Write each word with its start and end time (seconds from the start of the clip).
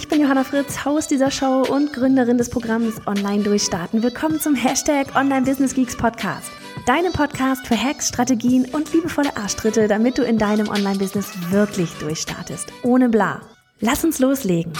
Ich 0.00 0.08
bin 0.08 0.20
Johanna 0.22 0.44
Fritz, 0.44 0.86
Haus 0.86 1.08
dieser 1.08 1.30
Show 1.30 1.62
und 1.68 1.92
Gründerin 1.92 2.38
des 2.38 2.48
Programms 2.48 3.06
Online 3.06 3.42
Durchstarten. 3.42 4.02
Willkommen 4.02 4.40
zum 4.40 4.54
Hashtag 4.54 5.14
Online 5.14 5.42
Business 5.42 5.74
Geeks 5.74 5.94
Podcast. 5.94 6.50
Deinem 6.86 7.12
Podcast 7.12 7.66
für 7.66 7.76
Hacks, 7.76 8.08
Strategien 8.08 8.64
und 8.72 8.94
liebevolle 8.94 9.36
Arschtritte, 9.36 9.88
damit 9.88 10.16
du 10.16 10.22
in 10.22 10.38
deinem 10.38 10.70
Online-Business 10.70 11.26
wirklich 11.50 11.90
durchstartest. 11.98 12.72
Ohne 12.82 13.10
bla. 13.10 13.42
Lass 13.80 14.02
uns 14.02 14.20
loslegen. 14.20 14.72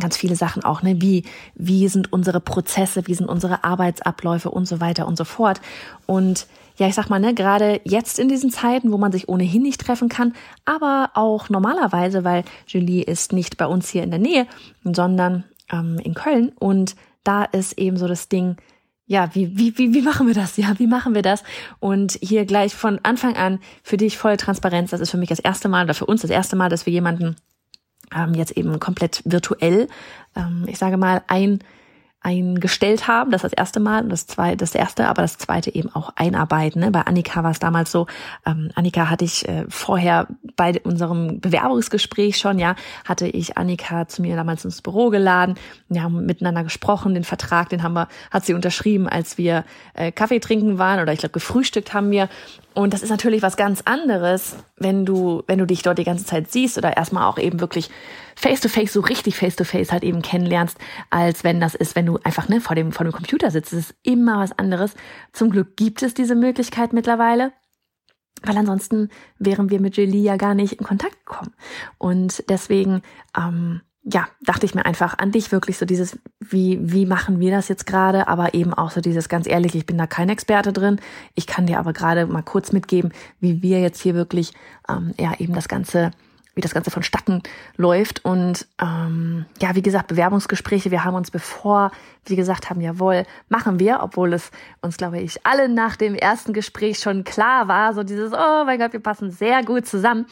ganz 0.00 0.16
viele 0.16 0.36
Sachen 0.36 0.64
auch, 0.64 0.82
ne? 0.82 1.00
Wie, 1.00 1.24
wie 1.54 1.88
sind 1.88 2.12
unsere 2.12 2.40
Prozesse, 2.40 3.06
wie 3.06 3.14
sind 3.14 3.28
unsere 3.28 3.64
Arbeitsabläufe 3.64 4.50
und 4.50 4.66
so 4.66 4.80
weiter 4.80 5.06
und 5.06 5.16
so 5.16 5.24
fort. 5.24 5.60
Und 6.06 6.46
ja, 6.76 6.88
ich 6.88 6.94
sag 6.94 7.10
mal, 7.10 7.20
ne, 7.20 7.34
gerade 7.34 7.80
jetzt 7.84 8.18
in 8.18 8.28
diesen 8.28 8.50
Zeiten, 8.50 8.90
wo 8.90 8.98
man 8.98 9.12
sich 9.12 9.28
ohnehin 9.28 9.62
nicht 9.62 9.80
treffen 9.80 10.08
kann, 10.08 10.32
aber 10.64 11.10
auch 11.14 11.50
normalerweise, 11.50 12.24
weil 12.24 12.42
Julie 12.66 13.02
ist 13.02 13.32
nicht 13.32 13.58
bei 13.58 13.66
uns 13.66 13.90
hier 13.90 14.02
in 14.02 14.10
der 14.10 14.18
Nähe, 14.18 14.46
sondern 14.82 15.44
ähm, 15.70 15.98
in 16.02 16.14
Köln. 16.14 16.52
Und 16.58 16.96
da 17.22 17.44
ist 17.44 17.78
eben 17.78 17.98
so 17.98 18.08
das 18.08 18.28
Ding, 18.28 18.56
ja, 19.06 19.28
wie, 19.34 19.58
wie, 19.58 19.76
wie, 19.76 19.92
wie 19.92 20.02
machen 20.02 20.26
wir 20.26 20.34
das? 20.34 20.56
Ja, 20.56 20.78
wie 20.78 20.86
machen 20.86 21.14
wir 21.14 21.22
das? 21.22 21.42
Und 21.80 22.16
hier 22.22 22.46
gleich 22.46 22.74
von 22.74 23.00
Anfang 23.02 23.36
an 23.36 23.58
für 23.82 23.96
dich 23.96 24.16
voll 24.16 24.36
Transparenz. 24.36 24.90
Das 24.90 25.00
ist 25.00 25.10
für 25.10 25.16
mich 25.16 25.28
das 25.28 25.40
erste 25.40 25.68
Mal 25.68 25.84
oder 25.84 25.94
für 25.94 26.06
uns 26.06 26.22
das 26.22 26.30
erste 26.30 26.54
Mal, 26.54 26.68
dass 26.68 26.86
wir 26.86 26.92
jemanden 26.92 27.36
ähm, 28.14 28.34
jetzt 28.34 28.52
eben 28.52 28.78
komplett 28.80 29.22
virtuell, 29.24 29.88
ähm, 30.36 30.64
ich 30.66 30.78
sage 30.78 30.96
mal, 30.96 31.22
ein 31.26 31.60
eingestellt 32.22 33.08
haben. 33.08 33.30
Das 33.30 33.44
ist 33.44 33.52
das 33.52 33.58
erste 33.58 33.80
Mal, 33.80 34.06
das 34.06 34.26
zweite, 34.26 34.58
das 34.58 34.74
erste, 34.74 35.08
aber 35.08 35.22
das 35.22 35.38
zweite 35.38 35.74
eben 35.74 35.88
auch 35.94 36.12
einarbeiten. 36.16 36.80
Ne? 36.82 36.90
Bei 36.90 37.02
Annika 37.02 37.42
war 37.42 37.50
es 37.50 37.58
damals 37.58 37.90
so. 37.90 38.06
Ähm, 38.44 38.70
Annika 38.74 39.08
hatte 39.08 39.24
ich 39.24 39.48
äh, 39.48 39.64
vorher 39.68 40.26
bei 40.54 40.78
unserem 40.84 41.40
Bewerbungsgespräch 41.40 42.36
schon, 42.36 42.58
ja, 42.58 42.74
hatte 43.06 43.26
ich 43.26 43.56
Annika 43.56 44.06
zu 44.06 44.20
mir 44.20 44.36
damals 44.36 44.64
ins 44.66 44.82
Büro 44.82 45.08
geladen. 45.08 45.54
Wir 45.88 46.02
haben 46.02 46.26
miteinander 46.26 46.62
gesprochen. 46.62 47.14
Den 47.14 47.24
Vertrag, 47.24 47.70
den 47.70 47.82
haben 47.82 47.94
wir, 47.94 48.08
hat 48.30 48.44
sie 48.44 48.52
unterschrieben, 48.52 49.08
als 49.08 49.38
wir 49.38 49.64
äh, 49.94 50.12
Kaffee 50.12 50.40
trinken 50.40 50.76
waren 50.76 51.00
oder 51.00 51.14
ich 51.14 51.20
glaube 51.20 51.32
gefrühstückt 51.32 51.94
haben 51.94 52.10
wir. 52.10 52.28
Und 52.80 52.94
das 52.94 53.02
ist 53.02 53.10
natürlich 53.10 53.42
was 53.42 53.58
ganz 53.58 53.82
anderes, 53.82 54.56
wenn 54.78 55.04
du, 55.04 55.42
wenn 55.46 55.58
du 55.58 55.66
dich 55.66 55.82
dort 55.82 55.98
die 55.98 56.04
ganze 56.04 56.24
Zeit 56.24 56.50
siehst 56.50 56.78
oder 56.78 56.96
erstmal 56.96 57.28
auch 57.28 57.36
eben 57.36 57.60
wirklich 57.60 57.90
face 58.34 58.62
to 58.62 58.70
face, 58.70 58.94
so 58.94 59.00
richtig 59.00 59.36
face 59.36 59.54
to 59.54 59.64
face 59.64 59.92
halt 59.92 60.02
eben 60.02 60.22
kennenlernst, 60.22 60.78
als 61.10 61.44
wenn 61.44 61.60
das 61.60 61.74
ist, 61.74 61.94
wenn 61.94 62.06
du 62.06 62.18
einfach 62.24 62.48
ne, 62.48 62.58
vor 62.62 62.74
dem, 62.74 62.92
vor 62.92 63.04
dem 63.04 63.12
Computer 63.12 63.50
sitzt. 63.50 63.74
Das 63.74 63.80
ist 63.80 63.94
immer 64.02 64.38
was 64.38 64.58
anderes. 64.58 64.94
Zum 65.34 65.50
Glück 65.50 65.76
gibt 65.76 66.02
es 66.02 66.14
diese 66.14 66.34
Möglichkeit 66.34 66.94
mittlerweile. 66.94 67.52
Weil 68.42 68.56
ansonsten 68.56 69.10
wären 69.38 69.68
wir 69.68 69.78
mit 69.78 69.98
Julie 69.98 70.22
ja 70.22 70.36
gar 70.36 70.54
nicht 70.54 70.72
in 70.72 70.86
Kontakt 70.86 71.26
gekommen. 71.26 71.52
Und 71.98 72.48
deswegen, 72.48 73.02
ähm, 73.36 73.82
ja, 74.02 74.28
dachte 74.40 74.64
ich 74.64 74.74
mir 74.74 74.86
einfach 74.86 75.18
an 75.18 75.30
dich 75.30 75.52
wirklich 75.52 75.76
so 75.76 75.84
dieses, 75.84 76.18
wie, 76.40 76.78
wie 76.80 77.04
machen 77.04 77.38
wir 77.38 77.50
das 77.50 77.68
jetzt 77.68 77.86
gerade, 77.86 78.28
aber 78.28 78.54
eben 78.54 78.72
auch 78.72 78.90
so 78.90 79.00
dieses 79.00 79.28
ganz 79.28 79.46
ehrlich, 79.46 79.74
ich 79.74 79.84
bin 79.84 79.98
da 79.98 80.06
kein 80.06 80.30
Experte 80.30 80.72
drin. 80.72 81.00
Ich 81.34 81.46
kann 81.46 81.66
dir 81.66 81.78
aber 81.78 81.92
gerade 81.92 82.26
mal 82.26 82.42
kurz 82.42 82.72
mitgeben, 82.72 83.12
wie 83.40 83.62
wir 83.62 83.80
jetzt 83.80 84.00
hier 84.00 84.14
wirklich 84.14 84.52
ähm, 84.88 85.12
ja 85.18 85.34
eben 85.38 85.54
das 85.54 85.68
Ganze 85.68 86.12
wie 86.54 86.60
das 86.60 86.74
Ganze 86.74 86.90
vonstatten 86.90 87.42
läuft. 87.76 88.24
Und 88.24 88.66
ähm, 88.80 89.46
ja, 89.60 89.74
wie 89.74 89.82
gesagt, 89.82 90.08
Bewerbungsgespräche, 90.08 90.90
wir 90.90 91.04
haben 91.04 91.14
uns 91.14 91.30
bevor 91.30 91.90
wir 92.24 92.36
gesagt 92.36 92.70
haben, 92.70 92.80
jawohl, 92.80 93.24
machen 93.48 93.80
wir, 93.80 94.00
obwohl 94.02 94.32
es 94.34 94.50
uns, 94.82 94.96
glaube 94.96 95.20
ich, 95.20 95.44
alle 95.46 95.68
nach 95.68 95.96
dem 95.96 96.14
ersten 96.14 96.52
Gespräch 96.52 96.98
schon 96.98 97.24
klar 97.24 97.68
war, 97.68 97.94
so 97.94 98.02
dieses, 98.02 98.32
oh 98.32 98.64
mein 98.64 98.78
Gott, 98.78 98.92
wir 98.92 99.00
passen 99.00 99.30
sehr 99.30 99.64
gut 99.64 99.86
zusammen, 99.86 100.26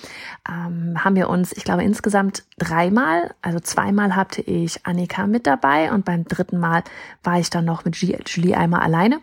ähm, 0.49 1.03
haben 1.03 1.17
wir 1.17 1.29
uns, 1.29 1.53
ich 1.53 1.65
glaube, 1.65 1.83
insgesamt 1.84 2.45
dreimal, 2.59 3.35
also 3.43 3.59
zweimal 3.61 4.17
hatte 4.17 4.43
ich 4.43 4.87
Annika 4.87 5.27
mit 5.27 5.47
dabei 5.47 5.93
und 5.93 6.05
beim 6.05 6.25
dritten 6.25 6.59
Mal 6.59 6.85
war 7.23 7.39
ich 7.39 7.50
dann 7.50 7.65
noch 7.65 7.85
mit 7.85 7.97
Julie 7.97 8.56
einmal 8.56 8.81
alleine 8.81 9.21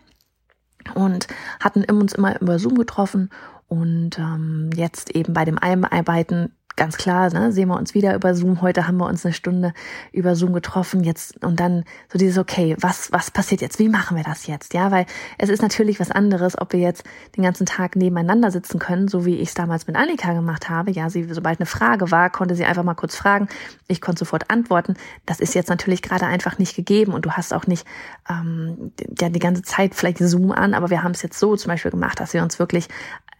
und 0.94 1.28
hatten 1.60 1.84
uns 1.84 2.14
immer 2.14 2.40
über 2.40 2.58
Zoom 2.58 2.76
getroffen 2.76 3.30
und 3.68 4.18
ähm, 4.18 4.70
jetzt 4.74 5.10
eben 5.10 5.32
bei 5.32 5.44
dem 5.44 5.58
Einarbeiten 5.58 6.55
ganz 6.76 6.98
klar, 6.98 7.32
ne, 7.32 7.52
sehen 7.52 7.68
wir 7.68 7.76
uns 7.76 7.94
wieder 7.94 8.14
über 8.14 8.34
Zoom. 8.34 8.60
Heute 8.60 8.86
haben 8.86 8.98
wir 8.98 9.06
uns 9.06 9.24
eine 9.24 9.32
Stunde 9.32 9.72
über 10.12 10.36
Zoom 10.36 10.52
getroffen. 10.52 11.02
Jetzt 11.02 11.42
und 11.42 11.58
dann 11.58 11.84
so 12.12 12.18
dieses, 12.18 12.36
okay, 12.36 12.76
was, 12.78 13.10
was 13.12 13.30
passiert 13.30 13.62
jetzt? 13.62 13.78
Wie 13.78 13.88
machen 13.88 14.16
wir 14.16 14.24
das 14.24 14.46
jetzt? 14.46 14.74
Ja, 14.74 14.90
weil 14.90 15.06
es 15.38 15.48
ist 15.48 15.62
natürlich 15.62 15.98
was 16.00 16.10
anderes, 16.10 16.60
ob 16.60 16.74
wir 16.74 16.80
jetzt 16.80 17.04
den 17.36 17.44
ganzen 17.44 17.64
Tag 17.64 17.96
nebeneinander 17.96 18.50
sitzen 18.50 18.78
können, 18.78 19.08
so 19.08 19.24
wie 19.24 19.36
ich 19.36 19.48
es 19.48 19.54
damals 19.54 19.86
mit 19.86 19.96
Annika 19.96 20.34
gemacht 20.34 20.68
habe. 20.68 20.90
Ja, 20.90 21.08
sie, 21.08 21.24
sobald 21.24 21.58
eine 21.60 21.66
Frage 21.66 22.10
war, 22.10 22.28
konnte 22.28 22.54
sie 22.54 22.66
einfach 22.66 22.84
mal 22.84 22.94
kurz 22.94 23.16
fragen. 23.16 23.48
Ich 23.88 24.02
konnte 24.02 24.18
sofort 24.18 24.50
antworten. 24.50 24.94
Das 25.24 25.40
ist 25.40 25.54
jetzt 25.54 25.70
natürlich 25.70 26.02
gerade 26.02 26.26
einfach 26.26 26.58
nicht 26.58 26.76
gegeben 26.76 27.14
und 27.14 27.24
du 27.24 27.32
hast 27.32 27.54
auch 27.54 27.66
nicht 27.66 27.86
ähm, 28.28 28.92
ja 29.18 29.30
die 29.30 29.38
ganze 29.38 29.62
Zeit 29.62 29.94
vielleicht 29.94 30.18
Zoom 30.18 30.52
an, 30.52 30.74
aber 30.74 30.90
wir 30.90 31.02
haben 31.02 31.12
es 31.12 31.22
jetzt 31.22 31.38
so 31.38 31.56
zum 31.56 31.70
Beispiel 31.70 31.90
gemacht, 31.90 32.20
dass 32.20 32.34
wir 32.34 32.42
uns 32.42 32.58
wirklich 32.58 32.88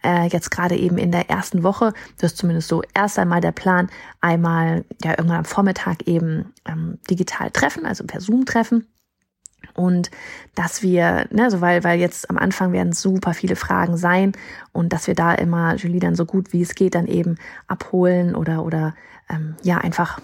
äh, 0.07 0.27
jetzt 0.27 0.49
gerade 0.49 0.77
eben 0.77 0.97
in 0.97 1.11
der 1.11 1.29
ersten 1.29 1.63
Woche, 1.63 1.93
das 2.17 2.31
ist 2.31 2.37
zumindest 2.37 2.69
so 2.69 2.81
erst 2.93 3.19
einmal 3.19 3.41
der 3.41 3.51
Plan, 3.51 3.89
einmal 4.21 4.85
ja 5.03 5.11
irgendwann 5.11 5.39
am 5.39 5.45
Vormittag 5.45 6.07
eben 6.07 6.53
ähm, 6.65 6.97
digital 7.09 7.51
treffen, 7.51 7.85
also 7.85 8.05
per 8.05 8.21
Zoom 8.21 8.45
treffen. 8.45 8.87
Und 9.73 10.09
dass 10.55 10.81
wir, 10.81 11.27
ne, 11.31 11.51
so 11.51 11.59
weil, 11.59 11.83
weil 11.83 11.99
jetzt 11.99 12.29
am 12.29 12.37
Anfang 12.37 12.71
werden 12.71 12.93
super 12.93 13.33
viele 13.33 13.55
Fragen 13.55 13.97
sein 13.97 14.31
und 14.71 14.93
dass 14.93 15.07
wir 15.07 15.13
da 15.13 15.33
immer 15.33 15.75
Julie 15.75 15.99
dann 15.99 16.15
so 16.15 16.25
gut 16.25 16.53
wie 16.53 16.61
es 16.61 16.73
geht 16.73 16.95
dann 16.95 17.07
eben 17.07 17.35
abholen 17.67 18.33
oder, 18.33 18.63
oder 18.63 18.95
ähm, 19.29 19.55
ja, 19.63 19.77
einfach 19.77 20.21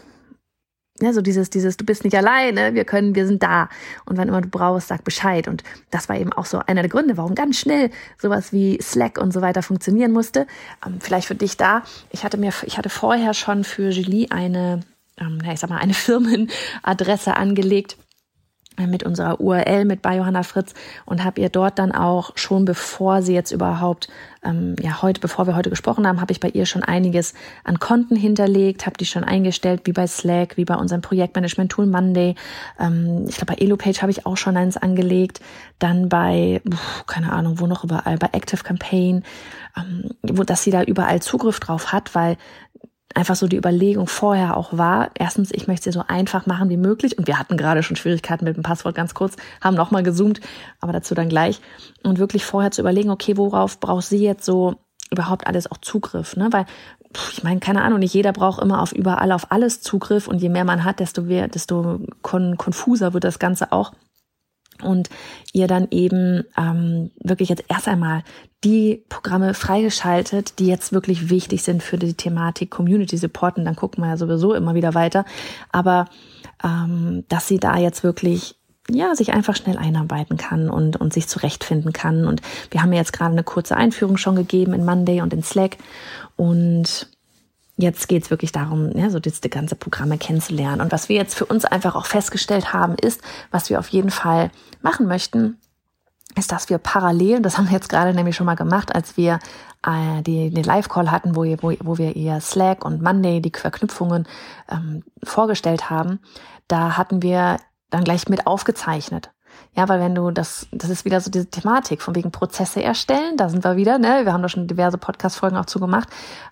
ja, 1.02 1.12
so 1.12 1.22
dieses, 1.22 1.50
dieses, 1.50 1.76
du 1.76 1.86
bist 1.86 2.04
nicht 2.04 2.16
alleine, 2.16 2.76
wir 2.76 2.86
können, 2.86 3.16
wir 3.16 3.26
sind 3.26 3.42
da. 3.42 3.70
Und 4.06 4.18
wann 4.18 4.28
immer 4.28 4.42
du 4.42 4.50
brauchst, 4.50 4.90
sag 4.90 5.04
Bescheid. 5.04 5.48
Und 5.48 5.64
das 5.90 6.08
war 6.08 6.18
eben 6.18 6.32
auch 6.32 6.46
so 6.46 6.60
einer 6.60 6.82
der 6.82 6.90
Gründe, 6.90 7.18
warum 7.18 7.34
ganz 7.34 7.58
schnell 7.58 7.90
sowas 8.22 8.54
wie 8.54 8.80
Slack 8.82 9.18
und 9.18 9.34
so 9.34 9.42
weiter 9.42 9.64
funktionieren 9.64 10.12
musste. 10.12 10.46
Ähm, 10.86 11.00
vielleicht 11.00 11.28
für 11.28 11.36
dich 11.36 11.58
da. 11.58 11.84
Ich 12.12 12.24
hatte 12.24 12.38
mir, 12.38 12.54
ich 12.66 12.78
hatte 12.78 12.90
vorher 12.90 13.34
schon 13.34 13.64
für 13.64 13.90
Julie 13.90 14.28
eine, 14.30 14.82
ähm, 15.20 15.40
ich 15.52 15.60
sag 15.60 15.72
mal, 15.72 15.78
eine 15.80 15.94
Firmenadresse 15.96 17.36
angelegt 17.36 17.98
mit 18.78 19.04
unserer 19.04 19.40
URL 19.40 19.86
mit 19.86 20.02
bei 20.02 20.18
Johanna 20.18 20.44
Fritz 20.44 20.74
und 21.06 21.24
habe 21.24 21.42
ihr 21.42 21.50
dort 21.50 21.80
dann 21.80 21.92
auch 21.92 22.32
schon 22.36 22.66
bevor 22.66 23.22
sie 23.22 23.34
jetzt 23.34 23.52
überhaupt 23.52 24.08
ähm, 24.44 24.76
ja 24.80 25.02
heute 25.02 25.22
bevor 25.22 25.48
wir 25.48 25.56
heute 25.56 25.70
gesprochen 25.70 26.08
haben 26.08 26.22
habe 26.22 26.32
ich 26.32 26.40
bei 26.40 26.50
ihr 26.50 26.66
schon 26.66 26.84
einiges 26.84 27.34
an 27.64 27.80
Konten 27.80 28.16
hinterlegt 28.16 28.86
habe 28.86 28.98
die 28.98 29.06
schon 29.06 29.24
eingestellt 29.24 29.82
wie 29.86 29.94
bei 29.94 30.08
Slack 30.08 30.58
wie 30.58 30.66
bei 30.66 30.76
unserem 30.76 31.02
Projektmanagement 31.02 31.72
Tool 31.72 31.86
Monday. 31.86 32.36
Ähm, 32.80 33.26
ich 33.28 33.36
glaube 33.36 33.54
bei 33.54 33.62
Elopage 33.64 34.02
habe 34.02 34.12
ich 34.12 34.26
auch 34.26 34.38
schon 34.38 34.58
eins 34.58 34.78
angelegt. 34.78 35.40
Dann 35.80 36.10
bei 36.10 36.62
pf, 36.70 37.06
keine 37.06 37.32
Ahnung 37.32 37.60
wo 37.60 37.68
noch 37.68 37.84
überall 37.84 38.18
bei 38.18 38.30
Active 38.32 38.64
Campaign 38.64 39.24
ähm, 39.78 40.12
wo 40.24 40.44
dass 40.44 40.64
sie 40.64 40.72
da 40.72 40.84
überall 40.84 41.22
Zugriff 41.22 41.60
drauf 41.60 41.92
hat 41.92 42.16
weil 42.16 42.38
einfach 43.16 43.36
so 43.36 43.48
die 43.48 43.58
Überlegung 43.58 44.08
vorher 44.08 44.58
auch 44.58 44.78
war, 44.78 45.12
erstens, 45.18 45.52
ich 45.52 45.68
möchte 45.68 45.90
es 45.90 45.96
so 45.96 46.04
einfach 46.08 46.46
machen 46.46 46.70
wie 46.70 46.78
möglich. 46.78 47.18
Und 47.18 47.28
wir 47.28 47.40
hatten 47.40 47.58
gerade 47.58 47.84
schon 47.84 47.96
Schwierigkeiten 47.96 48.46
mit 48.46 48.58
dem 48.58 48.64
Passwort 48.64 48.96
ganz 48.96 49.14
kurz, 49.14 49.36
haben 49.62 49.76
nochmal 49.76 50.04
gezoomt, 50.04 50.42
aber 50.80 50.94
dazu 50.94 51.16
dann 51.16 51.30
gleich. 51.30 51.62
Und 52.04 52.20
wirklich 52.20 52.46
vorher 52.46 52.72
zu 52.72 52.82
überlegen, 52.82 53.10
okay, 53.10 53.38
worauf 53.38 53.80
braucht 53.80 54.06
sie 54.06 54.24
jetzt 54.24 54.46
so 54.46 54.76
überhaupt 55.12 55.48
alles 55.48 55.72
auch 55.72 55.78
Zugriff, 55.78 56.36
ne? 56.36 56.50
Weil 56.52 56.66
ich 57.32 57.44
meine, 57.44 57.60
keine 57.60 57.84
Ahnung, 57.84 58.00
nicht 58.00 58.14
jeder 58.14 58.34
braucht 58.34 58.62
immer 58.62 58.82
auf 58.82 58.92
überall 58.92 59.32
auf 59.32 59.52
alles 59.52 59.82
Zugriff 59.82 60.28
und 60.28 60.42
je 60.42 60.50
mehr 60.50 60.66
man 60.66 60.84
hat, 60.84 61.00
desto 61.00 61.22
mehr, 61.22 61.48
desto 61.48 62.00
kon 62.24 62.58
konfuser 62.58 63.14
wird 63.14 63.24
das 63.24 63.38
Ganze 63.38 63.72
auch 63.72 63.94
und 64.82 65.10
ihr 65.52 65.68
dann 65.68 65.88
eben 65.92 66.44
ähm, 66.58 67.12
wirklich 67.22 67.50
jetzt 67.50 67.66
erst 67.68 67.88
einmal 67.88 68.24
die 68.64 69.04
Programme 69.10 69.54
freigeschaltet, 69.54 70.60
die 70.60 70.68
jetzt 70.68 70.94
wirklich 70.94 71.30
wichtig 71.30 71.64
sind 71.64 71.84
für 71.84 71.98
die 71.98 72.14
Thematik 72.14 72.72
Community 72.72 73.18
Supporten. 73.18 73.66
Dann 73.66 73.76
gucken 73.76 74.04
wir 74.04 74.10
ja 74.10 74.18
sowieso 74.18 74.54
immer 74.54 74.74
wieder 74.74 74.94
weiter. 74.94 75.26
Aber 75.72 76.06
ähm, 76.64 77.26
dass 77.28 77.48
sie 77.48 77.60
da 77.60 77.78
jetzt 77.78 78.04
wirklich 78.04 78.56
ja, 78.90 79.16
sich 79.16 79.34
einfach 79.34 79.56
schnell 79.56 79.78
einarbeiten 79.78 80.38
kann 80.38 80.70
und, 80.70 80.98
und 80.98 81.14
sich 81.14 81.28
zurechtfinden 81.28 81.94
kann. 81.94 82.26
Und 82.26 82.42
wir 82.70 82.82
haben 82.82 82.92
ja 82.92 83.00
jetzt 83.00 83.14
gerade 83.14 83.32
eine 83.32 83.44
kurze 83.44 83.78
Einführung 83.78 84.18
schon 84.18 84.36
gegeben 84.36 84.74
in 84.74 84.84
Monday 84.86 85.22
und 85.22 85.34
in 85.34 85.44
Slack. 85.44 85.78
Und 86.36 87.10
jetzt 87.78 88.08
geht's 88.08 88.30
wirklich 88.30 88.52
darum, 88.52 88.92
ja, 88.96 89.10
so 89.10 89.20
diese 89.20 89.50
ganze 89.50 89.76
Programme 89.76 90.18
kennenzulernen. 90.18 90.82
Und 90.82 90.92
was 90.92 91.10
wir 91.10 91.16
jetzt 91.16 91.36
für 91.36 91.46
uns 91.46 91.66
einfach 91.66 91.96
auch 91.96 92.06
festgestellt 92.06 92.74
haben, 92.74 92.96
ist, 92.96 93.22
was 93.52 93.70
wir 93.70 93.80
auf 93.80 93.90
jeden 93.90 94.12
Fall 94.12 94.52
machen 94.82 95.08
möchten, 95.08 95.58
ist, 96.36 96.52
dass 96.52 96.70
wir 96.70 96.78
parallel, 96.78 97.42
das 97.42 97.58
haben 97.58 97.68
wir 97.68 97.74
jetzt 97.74 97.90
gerade 97.90 98.14
nämlich 98.14 98.36
schon 98.36 98.46
mal 98.46 98.56
gemacht, 98.56 98.94
als 98.94 99.18
wir 99.18 99.40
äh, 99.86 100.22
die, 100.24 100.50
den 100.50 100.64
Live-Call 100.64 101.12
hatten, 101.12 101.36
wo, 101.36 101.44
wo, 101.44 101.74
wo 101.84 101.98
wir 101.98 102.16
ihr 102.16 102.40
Slack 102.42 102.86
und 102.86 103.02
Monday, 103.02 103.42
die 103.42 103.52
Verknüpfungen 103.56 104.28
ähm, 104.70 105.04
vorgestellt 105.24 105.90
haben, 105.90 106.20
da 106.68 106.98
hatten 106.98 107.22
wir 107.22 107.58
dann 107.90 108.04
gleich 108.04 108.28
mit 108.30 108.48
aufgezeichnet. 108.48 109.32
Ja, 109.76 109.90
weil 109.90 110.00
wenn 110.00 110.14
du 110.14 110.30
das, 110.30 110.68
das 110.72 110.90
ist 110.90 111.04
wieder 111.04 111.20
so 111.20 111.32
diese 111.32 111.48
Thematik 111.48 112.02
von 112.02 112.14
wegen 112.14 112.32
Prozesse 112.32 112.84
erstellen, 112.84 113.38
da 113.38 113.50
sind 113.50 113.64
wir 113.64 113.76
wieder, 113.76 113.98
ne? 113.98 114.22
Wir 114.24 114.32
haben 114.32 114.44
da 114.44 114.50
schon 114.50 114.68
diverse 114.68 115.00
Podcast-Folgen 115.00 115.58
auch 115.58 115.66
zu 115.66 115.80
gemacht. 115.80 116.08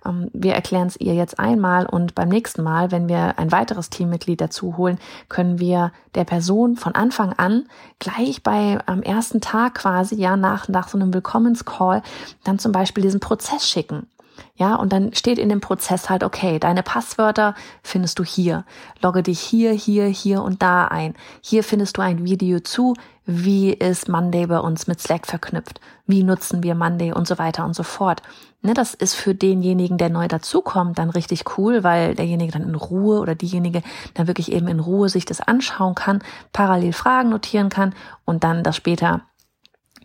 Ähm, 0.06 0.31
wir 0.33 0.53
erklären 0.53 0.88
es 0.88 1.00
ihr 1.00 1.13
jetzt 1.13 1.39
einmal 1.39 1.86
und 1.86 2.15
beim 2.15 2.30
nächsten 2.30 2.63
Mal, 2.63 2.92
wenn 2.92 3.07
wir 3.07 3.38
ein 3.38 3.51
weiteres 3.51 3.92
Teammitglied 3.92 4.42
dazu 4.42 4.75
holen, 4.75 4.98
können 5.30 5.59
wir 5.59 5.92
der 6.15 6.24
Person 6.24 6.77
von 6.77 6.95
Anfang 6.95 7.33
an 7.33 7.68
gleich 8.00 8.42
bei 8.42 8.80
am 8.88 9.03
ersten 9.03 9.39
Tag 9.39 9.75
quasi, 9.75 10.15
ja, 10.15 10.36
nach, 10.36 10.68
nach 10.68 10.88
so 10.88 10.98
einem 10.98 11.13
Willkommenscall 11.13 12.01
dann 12.44 12.57
zum 12.57 12.71
Beispiel 12.71 13.03
diesen 13.03 13.19
Prozess 13.19 13.68
schicken. 13.68 14.07
Ja, 14.55 14.75
und 14.75 14.93
dann 14.93 15.13
steht 15.13 15.38
in 15.38 15.49
dem 15.49 15.61
Prozess 15.61 16.09
halt, 16.09 16.23
okay, 16.23 16.59
deine 16.59 16.83
Passwörter 16.83 17.55
findest 17.83 18.19
du 18.19 18.23
hier. 18.23 18.65
Logge 19.01 19.23
dich 19.23 19.39
hier, 19.39 19.71
hier, 19.71 20.05
hier 20.05 20.41
und 20.43 20.61
da 20.61 20.85
ein. 20.85 21.15
Hier 21.41 21.63
findest 21.63 21.97
du 21.97 22.01
ein 22.01 22.23
Video 22.25 22.59
zu, 22.59 22.93
wie 23.25 23.71
ist 23.71 24.09
Monday 24.09 24.47
bei 24.47 24.59
uns 24.59 24.88
mit 24.88 24.99
Slack 24.99 25.27
verknüpft? 25.27 25.79
Wie 26.05 26.23
nutzen 26.23 26.63
wir 26.63 26.75
Monday 26.75 27.13
und 27.13 27.27
so 27.27 27.38
weiter 27.38 27.65
und 27.65 27.75
so 27.75 27.83
fort. 27.83 28.21
Ne, 28.63 28.75
das 28.75 28.93
ist 28.93 29.15
für 29.15 29.33
denjenigen, 29.33 29.97
der 29.97 30.09
neu 30.09 30.27
dazukommt, 30.27 30.99
dann 30.99 31.09
richtig 31.09 31.57
cool, 31.57 31.83
weil 31.83 32.13
derjenige 32.13 32.51
dann 32.51 32.61
in 32.61 32.75
Ruhe 32.75 33.19
oder 33.19 33.33
diejenige 33.33 33.81
dann 34.13 34.27
wirklich 34.27 34.51
eben 34.51 34.67
in 34.67 34.79
Ruhe 34.79 35.09
sich 35.09 35.25
das 35.25 35.41
anschauen 35.41 35.95
kann, 35.95 36.19
parallel 36.53 36.93
Fragen 36.93 37.29
notieren 37.29 37.69
kann 37.69 37.95
und 38.23 38.43
dann 38.43 38.63
das 38.63 38.75
später 38.75 39.21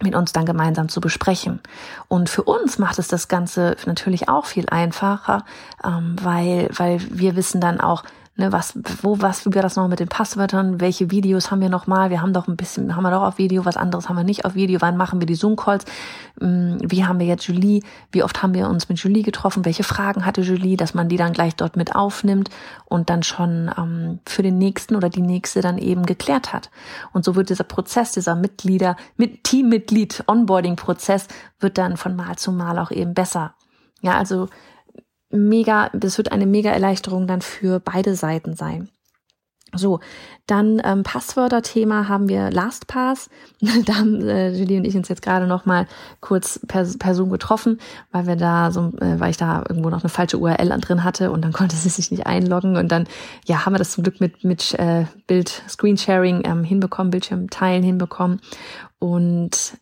mit 0.03 0.15
uns 0.15 0.33
dann 0.33 0.45
gemeinsam 0.45 0.89
zu 0.89 1.01
besprechen. 1.01 1.61
Und 2.09 2.29
für 2.29 2.43
uns 2.43 2.79
macht 2.79 2.99
es 2.99 3.09
das 3.09 3.29
Ganze 3.29 3.77
natürlich 3.87 4.29
auch 4.29 4.47
viel 4.47 4.69
einfacher, 4.69 5.45
ähm, 5.85 6.17
weil, 6.21 6.69
weil 6.75 7.01
wir 7.11 7.37
wissen 7.37 7.61
dann 7.61 7.81
auch, 7.81 8.03
Ne, 8.39 8.53
was, 8.53 8.79
wo, 9.01 9.23
was, 9.23 9.47
wie 9.47 9.55
war 9.55 9.63
das 9.63 9.77
noch 9.77 9.89
mit 9.89 9.99
den 9.99 10.09
Passwörtern? 10.09 10.79
Welche 10.79 11.11
Videos 11.11 11.51
haben 11.51 11.63
wir 11.63 11.71
noch 11.71 11.87
mal? 11.87 12.11
Wir 12.11 12.21
haben 12.21 12.35
doch 12.35 12.49
ein 12.49 12.57
bisschen, 12.57 12.95
haben 12.95 13.03
wir 13.03 13.11
doch 13.11 13.23
auf 13.23 13.39
Video, 13.39 13.65
was 13.65 13.79
anderes 13.79 14.11
haben 14.11 14.17
wir 14.17 14.25
nicht 14.25 14.45
auf 14.45 14.55
Video. 14.55 14.83
Wann 14.83 14.99
machen 14.99 15.21
wir 15.21 15.27
die 15.27 15.35
Zoom-Calls? 15.35 15.87
Mm, 16.39 16.77
wie 16.83 17.07
haben 17.07 17.19
wir 17.19 17.27
jetzt 17.27 17.47
Julie? 17.47 17.81
Wie 18.13 18.23
oft 18.23 18.43
haben 18.43 18.53
wir 18.53 18.69
uns 18.69 18.91
mit 18.91 18.99
Julie 18.99 19.23
getroffen? 19.23 19.65
Welche 19.65 19.85
Fragen 19.85 20.27
hatte 20.27 20.43
Julie? 20.43 20.77
Dass 20.77 20.93
man 20.93 21.09
die 21.09 21.17
dann 21.17 21.33
gleich 21.33 21.57
dort 21.57 21.77
mit 21.77 21.97
aufnimmt 21.97 22.51
und 22.85 23.09
dann 23.09 23.23
schon 23.23 23.71
ähm, 23.79 24.19
für 24.27 24.43
den 24.43 24.59
nächsten 24.59 24.97
oder 24.97 25.09
die 25.09 25.23
nächste 25.23 25.63
dann 25.63 25.79
eben 25.79 26.05
geklärt 26.05 26.53
hat. 26.53 26.69
Und 27.15 27.25
so 27.25 27.37
wird 27.37 27.49
dieser 27.49 27.65
Prozess, 27.65 28.13
dieser 28.13 28.35
Mitglieder, 28.35 28.97
mit 29.17 29.45
Teammitglied, 29.45 30.25
Onboarding-Prozess 30.27 31.29
wird 31.59 31.79
dann 31.79 31.97
von 31.97 32.15
Mal 32.15 32.37
zu 32.37 32.53
Mal 32.53 32.79
auch 32.81 32.91
eben 32.91 33.15
besser. 33.15 33.55
Ja, 34.03 34.19
also 34.19 34.51
mega, 35.37 35.91
das 35.93 36.19
wird 36.19 36.33
eine 36.33 36.47
mega 36.47 36.71
Erleichterung 36.71 37.27
dann 37.27 37.43
für 37.43 37.81
beide 37.81 38.15
Seiten 38.15 38.55
sein. 38.57 38.89
So, 39.75 40.01
dann 40.47 40.81
ähm, 40.85 41.03
Passwörter-Thema 41.03 42.09
haben 42.09 42.29
wir 42.29 42.51
LastPass. 42.51 43.29
da 43.85 43.97
haben 43.97 44.23
äh, 44.23 44.51
Julie 44.51 44.79
und 44.79 44.85
ich 44.85 44.97
uns 44.97 45.09
jetzt 45.09 45.23
gerade 45.23 45.47
noch 45.47 45.67
mal 45.67 45.87
kurz 46.21 46.61
per, 46.67 46.85
per 46.85 47.15
Zoom 47.15 47.31
getroffen, 47.31 47.81
weil 48.13 48.27
wir 48.27 48.37
da 48.37 48.71
so, 48.71 48.93
äh, 49.01 49.19
weil 49.19 49.31
ich 49.31 49.37
da 49.37 49.65
irgendwo 49.69 49.91
noch 49.91 50.03
eine 50.03 50.09
falsche 50.09 50.39
URL 50.39 50.69
drin 50.81 51.05
hatte 51.05 51.31
und 51.31 51.43
dann 51.43 51.53
konnte 51.53 51.77
sie 51.77 51.89
sich 51.89 52.11
nicht 52.11 52.27
einloggen 52.27 52.77
und 52.77 52.93
dann 52.93 53.09
ja 53.45 53.67
haben 53.67 53.75
wir 53.75 53.79
das 53.79 53.91
zum 53.91 54.05
Glück 54.05 54.21
mit 54.21 54.45
mit 54.45 54.75
äh, 54.75 55.07
Bild 55.27 55.63
Screensharing 55.69 56.43
ähm, 56.45 56.65
hinbekommen, 56.65 57.11
Bildschirm 57.11 57.51
teilen 57.51 57.83
hinbekommen 57.83 58.41
und 58.99 59.79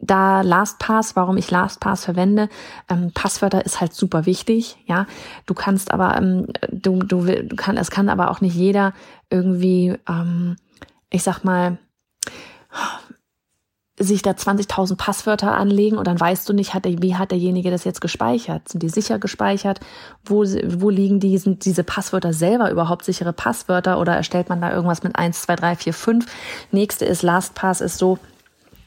da 0.00 0.40
LastPass, 0.40 1.16
warum 1.16 1.36
ich 1.36 1.50
LastPass 1.50 2.04
verwende, 2.04 2.48
ähm, 2.88 3.12
Passwörter 3.12 3.64
ist 3.64 3.80
halt 3.80 3.92
super 3.92 4.26
wichtig, 4.26 4.78
ja. 4.86 5.06
Du 5.46 5.54
kannst 5.54 5.92
aber, 5.92 6.16
ähm, 6.16 6.46
du, 6.70 7.00
du, 7.00 7.24
du 7.24 7.56
kann, 7.56 7.76
es 7.76 7.90
kann 7.90 8.08
aber 8.08 8.30
auch 8.30 8.40
nicht 8.40 8.54
jeder 8.54 8.92
irgendwie, 9.28 9.96
ähm, 10.08 10.56
ich 11.10 11.22
sag 11.22 11.44
mal, 11.44 11.78
sich 13.98 14.22
da 14.22 14.30
20.000 14.30 14.96
Passwörter 14.96 15.52
anlegen 15.54 15.98
und 15.98 16.06
dann 16.06 16.18
weißt 16.18 16.48
du 16.48 16.54
nicht, 16.54 16.72
hat 16.72 16.86
der, 16.86 17.02
wie 17.02 17.16
hat 17.16 17.32
derjenige 17.32 17.70
das 17.70 17.84
jetzt 17.84 18.00
gespeichert? 18.00 18.66
Sind 18.66 18.82
die 18.82 18.88
sicher 18.88 19.18
gespeichert? 19.18 19.80
Wo, 20.24 20.42
wo 20.42 20.88
liegen 20.88 21.20
die, 21.20 21.36
sind 21.36 21.66
diese 21.66 21.84
Passwörter 21.84 22.32
selber 22.32 22.70
überhaupt 22.70 23.04
sichere 23.04 23.34
Passwörter 23.34 24.00
oder 24.00 24.14
erstellt 24.14 24.48
man 24.48 24.62
da 24.62 24.72
irgendwas 24.72 25.02
mit 25.02 25.16
1, 25.16 25.42
2, 25.42 25.56
3, 25.56 25.76
4, 25.76 25.92
5? 25.92 26.26
Nächste 26.72 27.04
ist 27.04 27.22
LastPass 27.22 27.82
ist 27.82 27.98
so, 27.98 28.18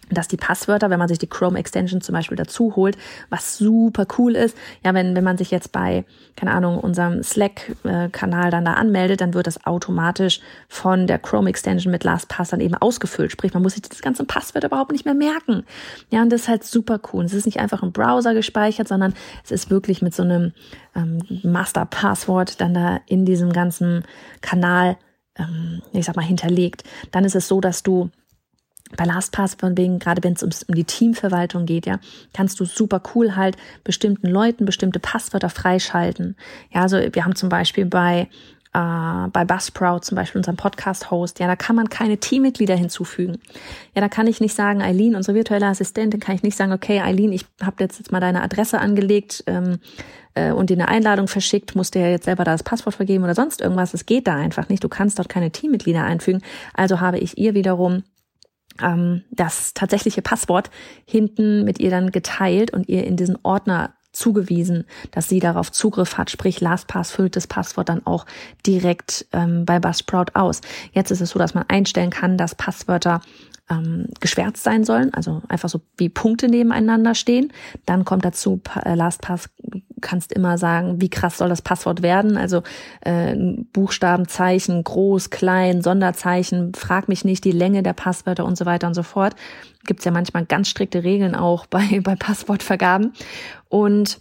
dass 0.10 0.28
die 0.28 0.38
Passwörter, 0.38 0.90
wenn 0.90 1.00
man 1.00 1.08
sich 1.08 1.20
die 1.20 1.28
Chrome 1.28 1.58
Extension 1.58 2.02
zum 2.02 2.14
Beispiel 2.14 2.38
dazu 2.38 2.76
holt, 2.76 2.98
was 3.30 3.58
super 3.58 4.06
cool 4.18 4.36
ist, 4.36 4.58
ja, 4.84 4.94
wenn, 4.94 5.16
wenn 5.16 5.24
man 5.24 5.38
sich 5.38 5.52
jetzt 5.52 5.72
bei, 5.72 6.06
keine 6.36 6.52
Ahnung, 6.52 6.80
unserem 6.80 7.24
Slack-Kanal 7.24 8.52
dann 8.52 8.66
da 8.66 8.74
anmeldet, 8.74 9.22
dann 9.22 9.34
wird 9.34 9.48
das 9.48 9.66
automatisch 9.66 10.42
von 10.68 11.08
der 11.08 11.20
Chrome 11.20 11.50
Extension 11.50 11.92
mit 11.92 12.04
LastPass 12.04 12.50
dann 12.50 12.60
eben 12.60 12.76
ausgefüllt. 12.76 13.32
Sprich, 13.32 13.54
man 13.54 13.64
muss 13.64 13.74
sich 13.74 13.82
das 13.82 14.02
ganze 14.02 14.26
Passwort 14.26 14.64
überhaupt 14.64 14.92
nicht 14.92 15.06
mehr 15.06 15.14
merken. 15.14 15.64
Ja, 16.10 16.22
und 16.22 16.32
das 16.32 16.42
ist 16.42 16.48
halt 16.48 16.64
super 16.64 17.00
cool. 17.12 17.26
Es 17.26 17.34
ist 17.34 17.46
nicht 17.46 17.60
einfach 17.60 17.84
im 17.84 17.92
Browser 17.92 18.34
gespeichert, 18.34 18.88
sondern 18.88 19.14
es 19.44 19.52
ist 19.52 19.70
wirklich 19.70 20.02
mit 20.02 20.14
so 20.14 20.24
einem 20.24 20.54
ähm, 20.96 21.20
Master-Passwort 21.44 22.60
dann 22.62 22.74
da 22.74 23.00
in 23.06 23.26
diesem 23.26 23.54
ganzen 23.54 24.04
Kanal, 24.42 24.98
ähm, 25.38 25.82
ich 25.92 26.06
sag 26.06 26.16
mal, 26.16 26.26
hinterlegt. 26.26 26.84
Dann 27.12 27.26
ist 27.26 27.36
es 27.36 27.48
so, 27.48 27.62
dass 27.62 27.84
du 27.84 28.10
bei 28.96 29.06
LastPass, 29.06 29.56
von 29.56 29.78
wegen, 29.78 30.00
gerade 30.00 30.24
wenn 30.24 30.34
es 30.34 30.44
um 30.44 30.76
die 30.76 30.84
Teamverwaltung 30.84 31.66
geht, 31.66 31.86
ja, 31.86 32.00
kannst 32.34 32.60
du 32.60 32.66
super 32.66 33.02
cool 33.16 33.36
halt 33.36 33.58
bestimmten 33.84 34.28
Leuten 34.28 34.66
bestimmte 34.66 35.00
Passwörter 35.00 35.50
freischalten. 35.50 36.36
Ja, 36.74 36.82
also 36.82 36.98
wir 36.98 37.26
haben 37.26 37.36
zum 37.36 37.50
Beispiel 37.50 37.86
bei 37.86 38.28
äh, 38.74 39.28
bei 39.32 39.46
Buzzsprout 39.46 40.00
zum 40.02 40.16
Beispiel, 40.16 40.40
unserem 40.40 40.58
Podcast-Host, 40.58 41.40
ja, 41.40 41.48
da 41.48 41.56
kann 41.56 41.76
man 41.76 41.90
keine 41.90 42.18
Teammitglieder 42.18 42.76
hinzufügen. 42.76 43.38
Ja, 43.96 44.02
da 44.02 44.10
kann 44.10 44.28
ich 44.28 44.42
nicht 44.42 44.56
sagen, 44.56 44.82
Eileen, 44.82 45.16
unsere 45.16 45.36
virtuelle 45.36 45.68
Assistentin, 45.68 46.20
kann 46.20 46.36
ich 46.36 46.44
nicht 46.44 46.58
sagen, 46.58 46.72
okay, 46.72 47.00
Eileen, 47.00 47.32
ich 47.32 47.46
habe 47.62 47.84
jetzt, 47.84 48.00
jetzt 48.00 48.12
mal 48.12 48.20
deine 48.20 48.42
Adresse 48.42 48.80
angelegt 48.80 49.44
ähm, 49.48 49.80
äh, 50.34 50.52
und 50.52 50.70
dir 50.70 50.78
eine 50.78 50.88
Einladung 50.88 51.28
verschickt, 51.28 51.76
musst 51.76 51.94
dir 51.94 52.02
ja 52.02 52.10
jetzt 52.10 52.26
selber 52.26 52.44
da 52.44 52.52
das 52.52 52.64
Passwort 52.64 52.96
vergeben 52.96 53.24
oder 53.24 53.36
sonst 53.36 53.62
irgendwas. 53.62 53.92
Das 53.92 54.06
geht 54.06 54.28
da 54.28 54.36
einfach 54.36 54.70
nicht. 54.70 54.84
Du 54.84 54.90
kannst 54.90 55.20
dort 55.20 55.30
keine 55.30 55.52
Teammitglieder 55.52 56.04
einfügen. 56.04 56.42
Also 56.74 57.00
habe 57.00 57.20
ich 57.20 57.38
ihr 57.38 57.54
wiederum 57.54 58.04
ähm, 58.82 59.24
das 59.32 59.74
tatsächliche 59.74 60.22
Passwort 60.22 60.70
hinten 61.06 61.64
mit 61.64 61.80
ihr 61.80 61.90
dann 61.90 62.12
geteilt 62.12 62.72
und 62.72 62.90
ihr 62.90 63.06
in 63.06 63.18
diesen 63.18 63.38
Ordner 63.44 63.94
zugewiesen, 64.14 64.86
dass 65.12 65.28
sie 65.28 65.40
darauf 65.40 65.72
Zugriff 65.72 66.18
hat. 66.18 66.30
Sprich, 66.30 66.62
LastPass 66.62 67.12
füllt 67.12 67.36
das 67.36 67.48
Passwort 67.48 67.90
dann 67.90 68.06
auch 68.06 68.26
direkt 68.66 69.26
ähm, 69.34 69.66
bei 69.66 69.80
Buzzsprout 69.80 70.28
aus. 70.36 70.62
Jetzt 70.94 71.12
ist 71.12 71.22
es 71.22 71.32
so, 71.32 71.40
dass 71.40 71.56
man 71.56 71.66
einstellen 71.68 72.12
kann, 72.12 72.38
dass 72.38 72.56
Passwörter 72.56 73.22
ähm, 73.70 74.08
geschwärzt 74.20 74.64
sein 74.64 74.84
sollen, 74.84 75.14
also 75.14 75.42
einfach 75.48 75.70
so 75.70 75.82
wie 75.98 76.10
Punkte 76.10 76.48
nebeneinander 76.48 77.16
stehen. 77.16 77.52
Dann 77.86 78.06
kommt 78.06 78.26
dazu, 78.26 78.62
äh, 78.84 78.96
LastPass 78.96 79.50
kannst 80.04 80.32
immer 80.32 80.60
sagen, 80.60 81.02
wie 81.02 81.10
krass 81.10 81.40
soll 81.40 81.50
das 81.50 81.64
Passwort 81.64 82.04
werden. 82.04 82.38
Also 82.38 82.62
äh, 83.02 83.36
Buchstaben, 83.74 84.28
Zeichen, 84.28 84.84
groß, 84.84 85.32
klein, 85.32 85.82
Sonderzeichen, 85.82 86.74
frag 86.76 87.08
mich 87.08 87.26
nicht, 87.26 87.44
die 87.44 87.52
Länge 87.52 87.82
der 87.82 87.94
Passwörter 87.94 88.46
und 88.46 88.58
so 88.58 88.68
weiter 88.68 88.86
und 88.86 88.94
so 88.94 89.04
fort. 89.04 89.36
Gibt's 89.86 90.06
ja 90.06 90.12
manchmal 90.12 90.46
ganz 90.46 90.68
strikte 90.68 91.04
Regeln 91.04 91.34
auch 91.34 91.66
bei, 91.68 92.02
bei 92.04 92.16
Passwortvergaben. 92.16 93.14
Und 93.70 94.20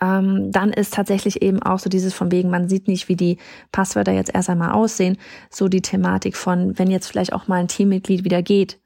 ähm, 0.00 0.50
dann 0.50 0.72
ist 0.72 0.94
tatsächlich 0.94 1.42
eben 1.42 1.62
auch 1.62 1.78
so 1.78 1.88
dieses 1.88 2.14
von 2.14 2.32
wegen, 2.32 2.50
man 2.50 2.68
sieht 2.68 2.88
nicht, 2.88 3.08
wie 3.08 3.16
die 3.16 3.38
Passwörter 3.72 4.12
jetzt 4.12 4.34
erst 4.34 4.50
einmal 4.50 4.72
aussehen, 4.72 5.18
so 5.50 5.68
die 5.68 5.82
Thematik 5.82 6.36
von, 6.36 6.78
wenn 6.78 6.90
jetzt 6.90 7.06
vielleicht 7.06 7.32
auch 7.32 7.46
mal 7.48 7.60
ein 7.60 7.68
Teammitglied 7.68 8.24
wieder 8.24 8.42
geht, 8.42 8.78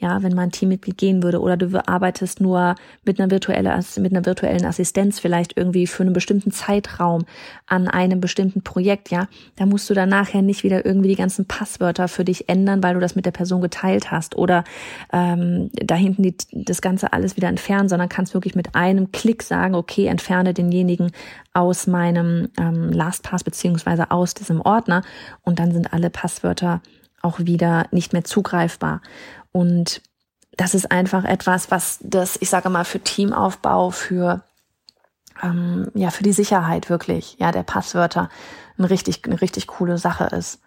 ja, 0.00 0.22
wenn 0.22 0.34
mein 0.34 0.52
Teammitglied 0.52 0.96
gehen 0.96 1.22
würde 1.24 1.40
oder 1.40 1.56
du 1.56 1.86
arbeitest 1.88 2.40
nur 2.40 2.76
mit 3.04 3.18
einer 3.18 3.30
virtuellen, 3.30 3.84
mit 3.96 4.12
einer 4.12 4.24
virtuellen 4.24 4.64
Assistenz 4.64 5.18
vielleicht 5.18 5.56
irgendwie 5.56 5.88
für 5.88 6.04
einen 6.04 6.12
bestimmten 6.12 6.52
Zeitraum 6.52 7.24
an 7.66 7.88
einem 7.88 8.20
bestimmten 8.20 8.62
Projekt, 8.62 9.10
ja, 9.10 9.26
da 9.56 9.66
musst 9.66 9.90
du 9.90 9.94
dann 9.94 10.08
nachher 10.08 10.42
nicht 10.42 10.62
wieder 10.62 10.86
irgendwie 10.86 11.08
die 11.08 11.16
ganzen 11.16 11.46
Passwörter 11.46 12.06
für 12.06 12.24
dich 12.24 12.48
ändern, 12.48 12.82
weil 12.82 12.94
du 12.94 13.00
das 13.00 13.16
mit 13.16 13.26
der 13.26 13.32
Person 13.32 13.60
geteilt 13.60 14.12
hast 14.12 14.36
oder 14.36 14.62
ähm, 15.12 15.70
da 15.72 15.96
hinten 15.96 16.22
die, 16.22 16.36
das 16.52 16.80
Ganze 16.80 17.12
alles 17.12 17.36
wieder 17.36 17.48
entfernen, 17.48 17.88
sondern 17.88 18.08
kannst 18.08 18.34
wirklich 18.34 18.54
mit 18.54 18.76
einem 18.76 19.10
Klick 19.10 19.42
sagen, 19.42 19.74
okay, 19.74 20.06
entferne 20.06 20.54
denjenigen 20.54 21.10
aus 21.54 21.88
meinem 21.88 22.50
ähm, 22.56 22.92
LastPass 22.92 23.42
beziehungsweise 23.42 24.12
aus 24.12 24.34
diesem 24.34 24.60
Ordner 24.60 25.02
und 25.42 25.58
dann 25.58 25.72
sind 25.72 25.92
alle 25.92 26.08
Passwörter 26.08 26.82
auch 27.22 27.38
wieder 27.40 27.86
nicht 27.90 28.12
mehr 28.12 28.24
zugreifbar. 28.24 29.02
Und 29.52 30.02
das 30.56 30.74
ist 30.74 30.90
einfach 30.90 31.24
etwas, 31.24 31.70
was 31.70 31.98
das, 32.02 32.36
ich 32.40 32.50
sage 32.50 32.70
mal, 32.70 32.84
für 32.84 33.00
Teamaufbau, 33.00 33.90
für 33.90 34.42
ähm, 35.42 35.90
ja, 35.94 36.10
für 36.10 36.22
die 36.22 36.32
Sicherheit 36.32 36.90
wirklich, 36.90 37.36
ja, 37.38 37.52
der 37.52 37.62
Passwörter 37.62 38.28
eine 38.76 38.90
richtig, 38.90 39.24
eine 39.24 39.40
richtig 39.40 39.66
coole 39.66 39.98
Sache 39.98 40.24
ist. 40.24 40.60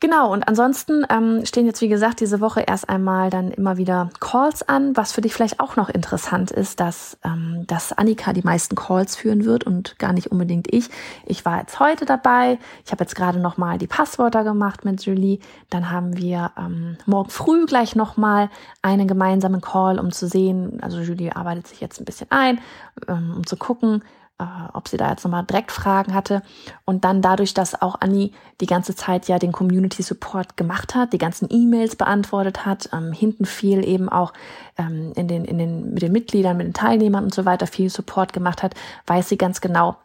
Genau, 0.00 0.32
und 0.32 0.48
ansonsten 0.48 1.04
ähm, 1.10 1.44
stehen 1.44 1.66
jetzt, 1.66 1.82
wie 1.82 1.88
gesagt, 1.88 2.20
diese 2.20 2.40
Woche 2.40 2.62
erst 2.62 2.88
einmal 2.88 3.28
dann 3.28 3.50
immer 3.50 3.76
wieder 3.76 4.08
Calls 4.18 4.66
an. 4.66 4.96
Was 4.96 5.12
für 5.12 5.20
dich 5.20 5.34
vielleicht 5.34 5.60
auch 5.60 5.76
noch 5.76 5.90
interessant 5.90 6.50
ist, 6.50 6.80
dass, 6.80 7.18
ähm, 7.22 7.64
dass 7.66 7.92
Annika 7.92 8.32
die 8.32 8.40
meisten 8.40 8.76
Calls 8.76 9.14
führen 9.14 9.44
wird 9.44 9.64
und 9.64 9.98
gar 9.98 10.14
nicht 10.14 10.28
unbedingt 10.28 10.72
ich. 10.72 10.88
Ich 11.26 11.44
war 11.44 11.58
jetzt 11.60 11.80
heute 11.80 12.06
dabei. 12.06 12.58
Ich 12.86 12.92
habe 12.92 13.04
jetzt 13.04 13.14
gerade 13.14 13.40
nochmal 13.40 13.76
die 13.76 13.86
Passwörter 13.86 14.42
gemacht 14.42 14.86
mit 14.86 15.04
Julie. 15.04 15.40
Dann 15.68 15.90
haben 15.90 16.16
wir 16.16 16.52
ähm, 16.56 16.96
morgen 17.04 17.28
früh 17.28 17.66
gleich 17.66 17.94
nochmal 17.94 18.48
einen 18.80 19.06
gemeinsamen 19.06 19.60
Call, 19.60 19.98
um 19.98 20.12
zu 20.12 20.26
sehen, 20.26 20.78
also 20.80 21.00
Julie 21.00 21.36
arbeitet 21.36 21.68
sich 21.68 21.82
jetzt 21.82 22.00
ein 22.00 22.06
bisschen 22.06 22.28
ein, 22.30 22.58
ähm, 23.06 23.34
um 23.36 23.46
zu 23.46 23.58
gucken, 23.58 24.02
äh, 24.40 24.68
ob 24.72 24.88
sie 24.88 24.96
da 24.96 25.10
jetzt 25.10 25.24
nochmal 25.24 25.44
direkt 25.44 25.70
Fragen 25.70 26.14
hatte. 26.14 26.42
Und 26.84 27.04
dann 27.04 27.20
dadurch, 27.20 27.52
dass 27.52 27.80
auch 27.80 28.00
Anni 28.00 28.32
die 28.60 28.66
ganze 28.66 28.94
Zeit 28.96 29.28
ja 29.28 29.38
den 29.38 29.52
Community 29.52 30.02
Support 30.02 30.56
gemacht 30.56 30.94
hat, 30.94 31.12
die 31.12 31.18
ganzen 31.18 31.48
E-Mails 31.50 31.96
beantwortet 31.96 32.64
hat, 32.64 32.88
ähm, 32.92 33.12
hinten 33.12 33.44
viel 33.44 33.86
eben 33.86 34.08
auch 34.08 34.32
ähm, 34.78 35.12
in 35.14 35.28
den, 35.28 35.44
in 35.44 35.58
den, 35.58 35.92
mit 35.92 36.02
den 36.02 36.12
Mitgliedern, 36.12 36.56
mit 36.56 36.66
den 36.66 36.74
Teilnehmern 36.74 37.24
und 37.24 37.34
so 37.34 37.44
weiter 37.44 37.66
viel 37.66 37.90
Support 37.90 38.32
gemacht 38.32 38.62
hat, 38.62 38.74
weiß 39.06 39.28
sie 39.28 39.38
ganz 39.38 39.60
genau, 39.60 39.96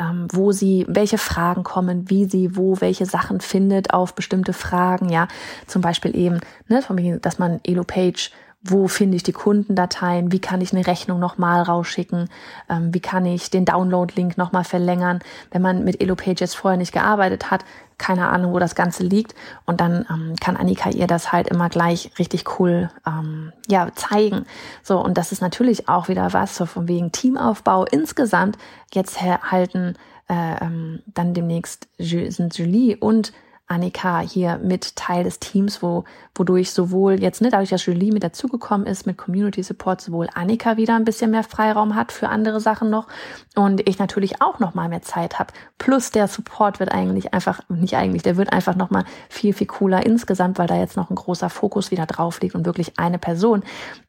ähm, 0.00 0.26
wo 0.32 0.52
sie, 0.52 0.84
welche 0.88 1.18
Fragen 1.18 1.62
kommen, 1.62 2.10
wie 2.10 2.24
sie 2.24 2.56
wo 2.56 2.80
welche 2.80 3.06
Sachen 3.06 3.40
findet 3.40 3.92
auf 3.92 4.14
bestimmte 4.14 4.52
Fragen, 4.52 5.08
ja, 5.08 5.28
zum 5.66 5.82
Beispiel 5.82 6.16
eben, 6.16 6.40
ne, 6.66 6.82
von 6.82 7.20
dass 7.20 7.38
man 7.38 7.60
Elo 7.64 7.84
Page 7.84 8.30
wo 8.60 8.88
finde 8.88 9.16
ich 9.16 9.22
die 9.22 9.32
Kundendateien, 9.32 10.32
wie 10.32 10.40
kann 10.40 10.60
ich 10.60 10.72
eine 10.72 10.86
Rechnung 10.86 11.20
nochmal 11.20 11.62
rausschicken, 11.62 12.28
ähm, 12.68 12.92
wie 12.92 13.00
kann 13.00 13.24
ich 13.24 13.50
den 13.50 13.64
Download-Link 13.64 14.36
nochmal 14.36 14.64
verlängern, 14.64 15.20
wenn 15.52 15.62
man 15.62 15.84
mit 15.84 16.00
EloPages 16.02 16.54
vorher 16.54 16.76
nicht 16.76 16.92
gearbeitet 16.92 17.52
hat, 17.52 17.64
keine 17.98 18.28
Ahnung, 18.28 18.52
wo 18.52 18.58
das 18.58 18.74
Ganze 18.74 19.04
liegt. 19.04 19.34
Und 19.64 19.80
dann 19.80 20.06
ähm, 20.10 20.34
kann 20.40 20.56
Annika 20.56 20.90
ihr 20.90 21.06
das 21.06 21.30
halt 21.30 21.48
immer 21.48 21.68
gleich 21.68 22.10
richtig 22.18 22.58
cool 22.58 22.90
ähm, 23.06 23.52
ja, 23.68 23.88
zeigen. 23.94 24.44
So, 24.82 25.00
und 25.00 25.18
das 25.18 25.30
ist 25.30 25.40
natürlich 25.40 25.88
auch 25.88 26.08
wieder 26.08 26.32
was, 26.32 26.56
so 26.56 26.66
von 26.66 26.88
wegen 26.88 27.12
Teamaufbau 27.12 27.84
insgesamt. 27.84 28.58
Jetzt 28.92 29.20
halten 29.20 29.94
äh, 30.28 30.64
ähm, 30.64 31.02
dann 31.06 31.32
demnächst 31.32 31.88
sind 31.98 32.58
Julie 32.58 32.96
und 32.96 33.32
Annika 33.68 34.20
hier 34.20 34.58
mit 34.58 34.96
Teil 34.96 35.24
des 35.24 35.38
Teams, 35.40 35.82
wo, 35.82 36.04
wodurch 36.34 36.72
sowohl 36.72 37.20
jetzt, 37.20 37.42
ne, 37.42 37.50
dadurch, 37.50 37.68
dass 37.68 37.84
Julie 37.84 38.12
mit 38.12 38.24
dazugekommen 38.24 38.86
ist, 38.86 39.06
mit 39.06 39.18
Community 39.18 39.62
Support, 39.62 40.00
sowohl 40.00 40.28
Annika 40.34 40.78
wieder 40.78 40.96
ein 40.96 41.04
bisschen 41.04 41.30
mehr 41.30 41.44
Freiraum 41.44 41.94
hat 41.94 42.10
für 42.10 42.30
andere 42.30 42.60
Sachen 42.60 42.88
noch 42.88 43.06
und 43.54 43.86
ich 43.86 43.98
natürlich 43.98 44.40
auch 44.40 44.58
noch 44.58 44.74
mal 44.74 44.88
mehr 44.88 45.02
Zeit 45.02 45.38
habe. 45.38 45.52
Plus 45.76 46.10
der 46.10 46.28
Support 46.28 46.80
wird 46.80 46.92
eigentlich 46.92 47.34
einfach, 47.34 47.60
nicht 47.68 47.96
eigentlich, 47.96 48.22
der 48.22 48.38
wird 48.38 48.52
einfach 48.52 48.74
noch 48.74 48.90
mal 48.90 49.04
viel, 49.28 49.52
viel 49.52 49.66
cooler 49.66 50.04
insgesamt, 50.04 50.58
weil 50.58 50.66
da 50.66 50.76
jetzt 50.76 50.96
noch 50.96 51.10
ein 51.10 51.16
großer 51.16 51.50
Fokus 51.50 51.90
wieder 51.90 52.06
drauf 52.06 52.40
liegt 52.40 52.54
und 52.54 52.64
wirklich 52.64 52.98
eine 52.98 53.18
Person 53.18 53.62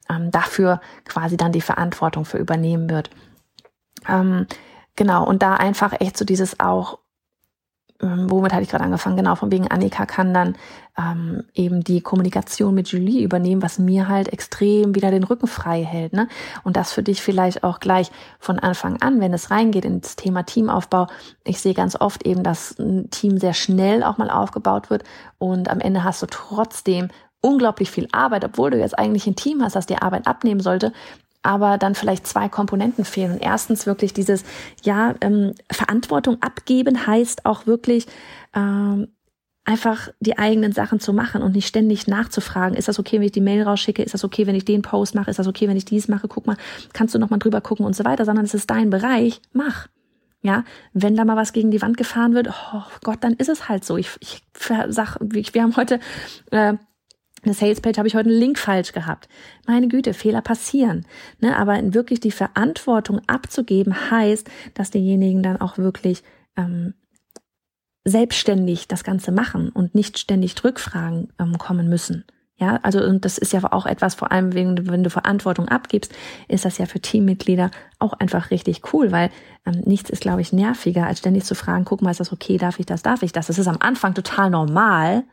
ähm, 0.08 0.30
dafür 0.30 0.80
quasi 1.04 1.36
dann 1.36 1.52
die 1.52 1.60
Verantwortung 1.60 2.24
für 2.24 2.38
übernehmen 2.38 2.88
wird. 2.88 3.10
Ähm, 4.08 4.46
genau, 4.96 5.26
und 5.26 5.42
da 5.42 5.54
einfach 5.54 6.00
echt 6.00 6.16
so 6.16 6.24
dieses 6.24 6.58
auch 6.60 6.98
womit 8.00 8.52
hatte 8.52 8.62
ich 8.62 8.68
gerade 8.70 8.84
angefangen? 8.84 9.16
Genau, 9.16 9.34
von 9.34 9.52
wegen 9.52 9.68
Annika 9.68 10.06
kann 10.06 10.32
dann 10.32 10.56
ähm, 10.98 11.44
eben 11.54 11.84
die 11.84 12.00
Kommunikation 12.00 12.74
mit 12.74 12.88
Julie 12.88 13.22
übernehmen, 13.22 13.62
was 13.62 13.78
mir 13.78 14.08
halt 14.08 14.32
extrem 14.32 14.94
wieder 14.94 15.10
den 15.10 15.24
Rücken 15.24 15.46
frei 15.46 15.84
hält. 15.84 16.12
Ne? 16.12 16.28
Und 16.64 16.76
das 16.76 16.92
für 16.92 17.02
dich 17.02 17.22
vielleicht 17.22 17.62
auch 17.62 17.80
gleich 17.80 18.10
von 18.38 18.58
Anfang 18.58 19.00
an, 19.02 19.20
wenn 19.20 19.34
es 19.34 19.50
reingeht 19.50 19.84
ins 19.84 20.16
Thema 20.16 20.44
Teamaufbau. 20.44 21.08
Ich 21.44 21.60
sehe 21.60 21.74
ganz 21.74 22.00
oft 22.00 22.26
eben, 22.26 22.42
dass 22.42 22.78
ein 22.78 23.10
Team 23.10 23.38
sehr 23.38 23.54
schnell 23.54 24.02
auch 24.02 24.18
mal 24.18 24.30
aufgebaut 24.30 24.90
wird 24.90 25.04
und 25.38 25.70
am 25.70 25.80
Ende 25.80 26.04
hast 26.04 26.22
du 26.22 26.26
trotzdem 26.26 27.08
unglaublich 27.42 27.90
viel 27.90 28.08
Arbeit, 28.12 28.44
obwohl 28.44 28.70
du 28.70 28.78
jetzt 28.78 28.98
eigentlich 28.98 29.26
ein 29.26 29.36
Team 29.36 29.62
hast, 29.62 29.76
das 29.76 29.86
dir 29.86 30.02
Arbeit 30.02 30.26
abnehmen 30.26 30.60
sollte, 30.60 30.92
aber 31.42 31.78
dann 31.78 31.94
vielleicht 31.94 32.26
zwei 32.26 32.48
Komponenten 32.48 33.04
fehlen. 33.04 33.32
Und 33.32 33.42
erstens 33.42 33.86
wirklich 33.86 34.12
dieses, 34.12 34.44
ja, 34.82 35.14
ähm, 35.20 35.54
Verantwortung 35.70 36.40
abgeben 36.42 37.06
heißt 37.06 37.46
auch 37.46 37.66
wirklich, 37.66 38.06
ähm, 38.54 39.08
einfach 39.64 40.08
die 40.20 40.38
eigenen 40.38 40.72
Sachen 40.72 41.00
zu 41.00 41.12
machen 41.12 41.42
und 41.42 41.54
nicht 41.54 41.68
ständig 41.68 42.06
nachzufragen, 42.06 42.76
ist 42.76 42.88
das 42.88 42.98
okay, 42.98 43.18
wenn 43.18 43.26
ich 43.26 43.32
die 43.32 43.40
Mail 43.40 43.62
rausschicke, 43.62 44.02
ist 44.02 44.14
das 44.14 44.24
okay, 44.24 44.46
wenn 44.46 44.54
ich 44.54 44.64
den 44.64 44.82
Post 44.82 45.14
mache, 45.14 45.30
ist 45.30 45.38
das 45.38 45.46
okay, 45.46 45.68
wenn 45.68 45.76
ich 45.76 45.84
dies 45.84 46.08
mache, 46.08 46.28
guck 46.28 46.46
mal, 46.46 46.56
kannst 46.92 47.14
du 47.14 47.18
noch 47.18 47.30
mal 47.30 47.38
drüber 47.38 47.60
gucken 47.60 47.86
und 47.86 47.94
so 47.94 48.04
weiter, 48.04 48.24
sondern 48.24 48.44
es 48.44 48.54
ist 48.54 48.70
dein 48.70 48.90
Bereich, 48.90 49.40
mach. 49.52 49.86
Ja, 50.42 50.64
wenn 50.94 51.16
da 51.16 51.26
mal 51.26 51.36
was 51.36 51.52
gegen 51.52 51.70
die 51.70 51.82
Wand 51.82 51.98
gefahren 51.98 52.32
wird, 52.32 52.48
oh 52.48 52.82
Gott, 53.04 53.18
dann 53.20 53.34
ist 53.34 53.50
es 53.50 53.68
halt 53.68 53.84
so. 53.84 53.98
Ich, 53.98 54.16
ich 54.20 54.42
sag, 54.88 55.18
wir 55.20 55.62
haben 55.62 55.76
heute 55.76 56.00
äh, 56.50 56.74
eine 57.42 57.54
Salespage 57.54 57.98
habe 57.98 58.08
ich 58.08 58.14
heute 58.14 58.28
einen 58.28 58.38
Link 58.38 58.58
falsch 58.58 58.92
gehabt. 58.92 59.28
Meine 59.66 59.88
Güte, 59.88 60.14
Fehler 60.14 60.42
passieren. 60.42 61.06
Ne? 61.40 61.56
Aber 61.56 61.78
wirklich 61.94 62.20
die 62.20 62.30
Verantwortung 62.30 63.20
abzugeben 63.26 64.10
heißt, 64.10 64.48
dass 64.74 64.90
diejenigen 64.90 65.42
dann 65.42 65.60
auch 65.60 65.78
wirklich 65.78 66.22
ähm, 66.56 66.94
selbstständig 68.04 68.88
das 68.88 69.04
Ganze 69.04 69.32
machen 69.32 69.70
und 69.70 69.94
nicht 69.94 70.18
ständig 70.18 70.62
Rückfragen 70.62 71.32
ähm, 71.38 71.58
kommen 71.58 71.88
müssen. 71.88 72.24
Ja, 72.56 72.78
also 72.82 73.02
und 73.02 73.24
das 73.24 73.38
ist 73.38 73.54
ja 73.54 73.60
auch 73.72 73.86
etwas, 73.86 74.14
vor 74.14 74.30
allem 74.32 74.52
wenn, 74.52 74.86
wenn 74.86 75.02
du 75.02 75.08
Verantwortung 75.08 75.68
abgibst, 75.68 76.12
ist 76.46 76.66
das 76.66 76.76
ja 76.76 76.84
für 76.84 77.00
Teammitglieder 77.00 77.70
auch 77.98 78.12
einfach 78.12 78.50
richtig 78.50 78.92
cool, 78.92 79.12
weil 79.12 79.30
ähm, 79.64 79.80
nichts 79.86 80.10
ist, 80.10 80.20
glaube 80.20 80.42
ich, 80.42 80.52
nerviger, 80.52 81.06
als 81.06 81.20
ständig 81.20 81.44
zu 81.44 81.54
fragen, 81.54 81.86
guck 81.86 82.02
mal, 82.02 82.10
ist 82.10 82.20
das 82.20 82.32
okay, 82.32 82.58
darf 82.58 82.78
ich 82.78 82.84
das, 82.84 83.00
darf 83.00 83.22
ich 83.22 83.32
das? 83.32 83.46
Das 83.46 83.58
ist 83.58 83.66
am 83.66 83.78
Anfang 83.80 84.12
total 84.12 84.50
normal, 84.50 85.24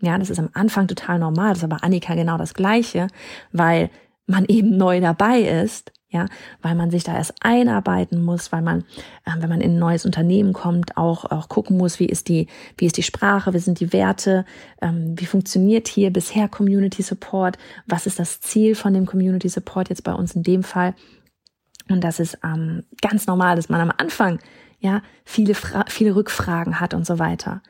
ja, 0.00 0.18
das 0.18 0.30
ist 0.30 0.38
am 0.38 0.50
Anfang 0.52 0.88
total 0.88 1.18
normal, 1.18 1.50
das 1.50 1.58
ist 1.58 1.64
aber 1.64 1.82
Annika 1.82 2.14
genau 2.14 2.36
das 2.36 2.54
Gleiche, 2.54 3.08
weil 3.52 3.90
man 4.26 4.44
eben 4.48 4.76
neu 4.76 5.00
dabei 5.00 5.40
ist, 5.40 5.92
ja, 6.08 6.26
weil 6.62 6.76
man 6.76 6.90
sich 6.90 7.02
da 7.02 7.14
erst 7.14 7.34
einarbeiten 7.40 8.24
muss, 8.24 8.52
weil 8.52 8.62
man, 8.62 8.84
äh, 9.24 9.32
wenn 9.38 9.48
man 9.48 9.60
in 9.60 9.72
ein 9.72 9.78
neues 9.78 10.06
Unternehmen 10.06 10.52
kommt, 10.52 10.96
auch, 10.96 11.24
auch 11.24 11.48
gucken 11.48 11.76
muss, 11.76 11.98
wie 11.98 12.06
ist 12.06 12.28
die, 12.28 12.46
wie 12.78 12.86
ist 12.86 12.96
die 12.96 13.02
Sprache, 13.02 13.52
wie 13.54 13.58
sind 13.58 13.80
die 13.80 13.92
Werte, 13.92 14.44
ähm, 14.80 15.14
wie 15.18 15.26
funktioniert 15.26 15.88
hier 15.88 16.12
bisher 16.12 16.48
Community 16.48 17.02
Support, 17.02 17.58
was 17.86 18.06
ist 18.06 18.18
das 18.18 18.40
Ziel 18.40 18.74
von 18.76 18.94
dem 18.94 19.04
Community 19.04 19.48
Support 19.48 19.88
jetzt 19.88 20.04
bei 20.04 20.12
uns 20.12 20.34
in 20.36 20.44
dem 20.44 20.62
Fall. 20.62 20.94
Und 21.88 22.02
das 22.02 22.20
ist 22.20 22.38
ähm, 22.44 22.84
ganz 23.02 23.26
normal, 23.26 23.56
dass 23.56 23.68
man 23.68 23.80
am 23.80 23.92
Anfang 23.96 24.38
ja 24.78 25.02
viele, 25.24 25.54
viele 25.88 26.14
Rückfragen 26.14 26.80
hat 26.80 26.94
und 26.94 27.04
so 27.04 27.18
weiter 27.18 27.62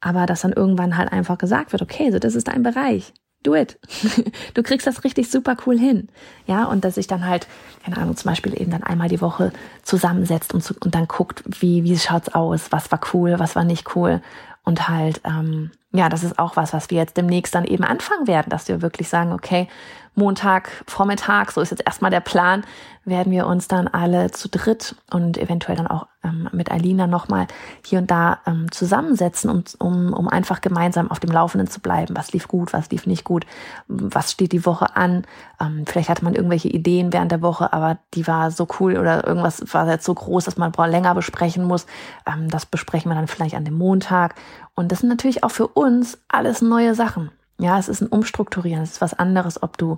aber 0.00 0.26
dass 0.26 0.42
dann 0.42 0.52
irgendwann 0.52 0.96
halt 0.96 1.12
einfach 1.12 1.38
gesagt 1.38 1.72
wird, 1.72 1.82
okay, 1.82 2.10
so 2.10 2.18
das 2.18 2.34
ist 2.34 2.48
dein 2.48 2.62
Bereich. 2.62 3.12
do 3.42 3.54
it. 3.54 3.78
Du 4.54 4.62
kriegst 4.62 4.86
das 4.86 5.04
richtig 5.04 5.30
super 5.30 5.56
cool 5.66 5.78
hin. 5.78 6.08
Ja, 6.46 6.64
und 6.64 6.84
dass 6.84 6.94
sich 6.96 7.06
dann 7.06 7.26
halt, 7.26 7.46
keine 7.84 7.98
Ahnung, 7.98 8.16
zum 8.16 8.30
Beispiel 8.30 8.60
eben 8.60 8.70
dann 8.70 8.82
einmal 8.82 9.08
die 9.08 9.20
Woche 9.20 9.52
zusammensetzt 9.82 10.54
und, 10.54 10.62
zu, 10.62 10.74
und 10.80 10.94
dann 10.94 11.06
guckt, 11.06 11.44
wie, 11.60 11.84
wie 11.84 11.98
schaut's 11.98 12.30
aus, 12.30 12.72
was 12.72 12.90
war 12.90 13.00
cool, 13.12 13.38
was 13.38 13.54
war 13.54 13.64
nicht 13.64 13.94
cool. 13.94 14.22
Und 14.66 14.88
halt, 14.88 15.20
ähm, 15.24 15.70
ja, 15.92 16.08
das 16.08 16.24
ist 16.24 16.38
auch 16.38 16.56
was, 16.56 16.72
was 16.72 16.90
wir 16.90 16.98
jetzt 16.98 17.16
demnächst 17.16 17.54
dann 17.54 17.64
eben 17.64 17.84
anfangen 17.84 18.26
werden, 18.26 18.50
dass 18.50 18.68
wir 18.68 18.82
wirklich 18.82 19.08
sagen, 19.08 19.32
okay, 19.32 19.68
Montag, 20.16 20.70
Vormittag, 20.86 21.52
so 21.52 21.60
ist 21.60 21.70
jetzt 21.70 21.84
erstmal 21.86 22.10
der 22.10 22.20
Plan, 22.20 22.64
werden 23.06 23.32
wir 23.32 23.46
uns 23.46 23.68
dann 23.68 23.86
alle 23.86 24.32
zu 24.32 24.48
dritt 24.48 24.96
und 25.12 25.38
eventuell 25.38 25.76
dann 25.76 25.86
auch 25.86 26.08
ähm, 26.24 26.48
mit 26.52 26.72
Alina 26.72 27.06
nochmal 27.06 27.46
hier 27.84 28.00
und 28.00 28.10
da 28.10 28.40
ähm, 28.46 28.70
zusammensetzen, 28.72 29.48
um, 29.48 29.62
um, 29.78 30.12
um 30.12 30.28
einfach 30.28 30.60
gemeinsam 30.60 31.10
auf 31.10 31.20
dem 31.20 31.30
Laufenden 31.30 31.68
zu 31.68 31.80
bleiben. 31.80 32.16
Was 32.16 32.32
lief 32.32 32.48
gut, 32.48 32.72
was 32.72 32.90
lief 32.90 33.06
nicht 33.06 33.24
gut, 33.24 33.46
was 33.86 34.32
steht 34.32 34.52
die 34.52 34.66
Woche 34.66 34.96
an. 34.96 35.24
Ähm, 35.60 35.84
vielleicht 35.86 36.08
hatte 36.08 36.24
man 36.24 36.34
irgendwelche 36.34 36.68
Ideen 36.68 37.12
während 37.12 37.30
der 37.30 37.42
Woche, 37.42 37.72
aber 37.72 37.98
die 38.14 38.26
war 38.26 38.50
so 38.50 38.66
cool 38.80 38.96
oder 38.96 39.26
irgendwas 39.26 39.62
war 39.72 39.88
jetzt 39.88 40.04
so 40.04 40.14
groß, 40.14 40.44
dass 40.44 40.56
man 40.56 40.72
länger 40.72 41.14
besprechen 41.14 41.64
muss. 41.64 41.86
Ähm, 42.26 42.48
das 42.48 42.66
besprechen 42.66 43.10
wir 43.10 43.14
dann 43.14 43.28
vielleicht 43.28 43.54
an 43.54 43.64
dem 43.64 43.78
Montag. 43.78 44.34
Und 44.74 44.92
das 44.92 45.00
sind 45.00 45.08
natürlich 45.08 45.42
auch 45.44 45.50
für 45.50 45.68
uns 45.68 46.18
alles 46.28 46.62
neue 46.62 46.94
Sachen. 46.94 47.30
Ja, 47.58 47.78
es 47.78 47.88
ist 47.88 48.02
ein 48.02 48.08
Umstrukturieren, 48.08 48.82
es 48.82 48.92
ist 48.92 49.00
was 49.00 49.14
anderes, 49.14 49.62
ob 49.62 49.78
du 49.78 49.96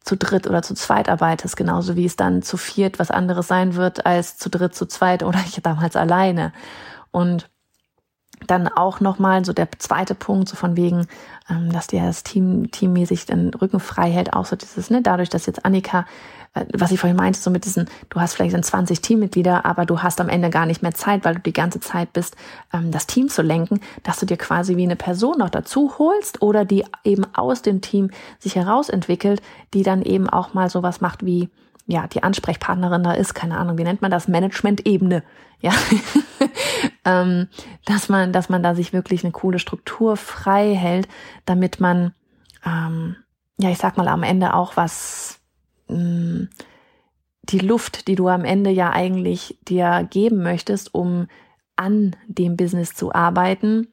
zu 0.00 0.16
dritt 0.16 0.46
oder 0.46 0.62
zu 0.62 0.74
zweit 0.74 1.08
arbeitest, 1.08 1.56
genauso 1.56 1.96
wie 1.96 2.04
es 2.04 2.16
dann 2.16 2.42
zu 2.42 2.56
viert 2.56 2.98
was 2.98 3.10
anderes 3.10 3.48
sein 3.48 3.74
wird 3.74 4.06
als 4.06 4.38
zu 4.38 4.48
dritt, 4.48 4.74
zu 4.74 4.86
zweit 4.86 5.22
oder 5.22 5.40
ich 5.46 5.60
damals 5.62 5.96
alleine. 5.96 6.52
Und 7.10 7.50
dann 8.50 8.68
auch 8.68 9.00
nochmal 9.00 9.44
so 9.44 9.52
der 9.52 9.68
zweite 9.78 10.14
Punkt, 10.14 10.48
so 10.48 10.56
von 10.56 10.76
wegen, 10.76 11.06
ähm, 11.48 11.72
dass 11.72 11.86
dir 11.86 12.02
das 12.02 12.24
Team 12.24 12.70
teammäßig 12.70 13.26
den 13.26 13.54
Rücken 13.54 13.80
frei 13.80 14.10
hält, 14.10 14.32
auch 14.32 14.46
so 14.46 14.56
dieses, 14.56 14.90
ne, 14.90 15.02
dadurch, 15.02 15.28
dass 15.28 15.46
jetzt 15.46 15.64
Annika 15.64 16.04
äh, 16.54 16.64
was 16.72 16.90
ich 16.90 17.00
vorhin 17.00 17.16
meinte, 17.16 17.38
so 17.38 17.50
mit 17.50 17.64
diesen, 17.64 17.88
du 18.08 18.20
hast 18.20 18.34
vielleicht 18.34 18.54
dann 18.54 18.62
20 18.62 19.00
Teammitglieder, 19.00 19.64
aber 19.64 19.86
du 19.86 20.02
hast 20.02 20.20
am 20.20 20.28
Ende 20.28 20.50
gar 20.50 20.66
nicht 20.66 20.82
mehr 20.82 20.94
Zeit, 20.94 21.24
weil 21.24 21.34
du 21.34 21.40
die 21.40 21.52
ganze 21.52 21.80
Zeit 21.80 22.12
bist, 22.12 22.36
ähm, 22.72 22.90
das 22.90 23.06
Team 23.06 23.28
zu 23.28 23.42
lenken, 23.42 23.80
dass 24.02 24.18
du 24.18 24.26
dir 24.26 24.36
quasi 24.36 24.76
wie 24.76 24.84
eine 24.84 24.96
Person 24.96 25.38
noch 25.38 25.50
dazu 25.50 25.98
holst 25.98 26.42
oder 26.42 26.64
die 26.64 26.84
eben 27.04 27.24
aus 27.34 27.62
dem 27.62 27.80
Team 27.80 28.10
sich 28.38 28.56
herausentwickelt, 28.56 29.42
die 29.74 29.82
dann 29.82 30.02
eben 30.02 30.28
auch 30.28 30.54
mal 30.54 30.70
sowas 30.70 31.00
macht 31.00 31.24
wie, 31.24 31.48
ja, 31.88 32.06
die 32.06 32.22
Ansprechpartnerin 32.22 33.02
da 33.02 33.12
ist, 33.12 33.34
keine 33.34 33.56
Ahnung, 33.56 33.78
wie 33.78 33.84
nennt 33.84 34.02
man 34.02 34.12
das, 34.12 34.28
Management-Ebene, 34.28 35.24
ja, 35.60 35.72
ähm, 37.04 37.48
dass 37.84 38.08
man, 38.08 38.32
dass 38.32 38.48
man 38.48 38.62
da 38.62 38.76
sich 38.76 38.92
wirklich 38.92 39.24
eine 39.24 39.32
coole 39.32 39.58
Struktur 39.58 40.16
frei 40.16 40.76
hält, 40.76 41.08
damit 41.46 41.80
man, 41.80 42.14
ähm, 42.64 43.16
ja, 43.58 43.70
ich 43.70 43.78
sag 43.78 43.96
mal, 43.96 44.06
am 44.06 44.22
Ende 44.22 44.54
auch 44.54 44.76
was 44.76 45.38
Mm, 45.88 46.44
die 47.42 47.58
Luft, 47.58 48.08
die 48.08 48.14
du 48.14 48.28
am 48.28 48.44
Ende 48.44 48.70
ja 48.70 48.90
eigentlich 48.90 49.58
dir 49.66 50.06
geben 50.10 50.42
möchtest, 50.42 50.94
um 50.94 51.28
an 51.76 52.14
dem 52.26 52.56
Business 52.56 52.94
zu 52.94 53.14
arbeiten, 53.14 53.88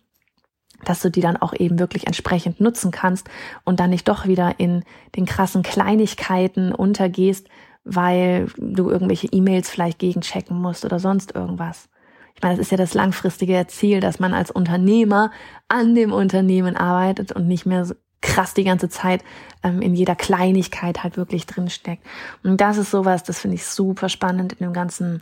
dass 0.84 1.02
du 1.02 1.10
die 1.10 1.22
dann 1.22 1.38
auch 1.38 1.54
eben 1.54 1.80
wirklich 1.80 2.06
entsprechend 2.06 2.60
nutzen 2.60 2.92
kannst 2.92 3.30
und 3.64 3.80
dann 3.80 3.92
nicht 3.92 4.10
doch 4.10 4.28
wieder 4.28 4.60
in 4.60 4.84
den 5.16 5.26
krassen 5.26 5.64
Kleinigkeiten 5.64 6.74
untergehst, 6.74 7.48
weil 7.86 8.48
du 8.58 8.90
irgendwelche 8.90 9.28
E-Mails 9.28 9.70
vielleicht 9.70 10.00
gegenchecken 10.00 10.60
musst 10.60 10.84
oder 10.84 11.00
sonst 11.00 11.36
irgendwas. 11.36 11.88
Ich 12.36 12.42
meine, 12.42 12.58
das 12.58 12.66
ist 12.66 12.72
ja 12.72 12.78
das 12.78 12.94
langfristige 12.94 13.66
Ziel, 13.68 14.02
dass 14.02 14.20
man 14.20 14.34
als 14.34 14.52
Unternehmer 14.52 15.32
an 15.70 15.96
dem 15.96 16.12
Unternehmen 16.12 16.76
arbeitet 16.76 17.32
und 17.32 17.48
nicht 17.48 17.66
mehr 17.66 17.88
krass 18.22 18.54
die 18.54 18.64
ganze 18.64 18.90
Zeit 18.90 19.24
ähm, 19.64 19.82
in 19.82 19.96
jeder 19.96 20.16
Kleinigkeit 20.16 21.04
halt 21.04 21.16
wirklich 21.16 21.46
drinsteckt. 21.46 22.04
Und 22.44 22.60
das 22.60 22.78
ist 22.78 22.92
sowas, 22.92 23.24
das 23.24 23.40
finde 23.40 23.56
ich 23.56 23.66
super 23.66 24.10
spannend 24.10 24.54
in 24.54 24.66
dem 24.66 24.74
ganzen 24.74 25.22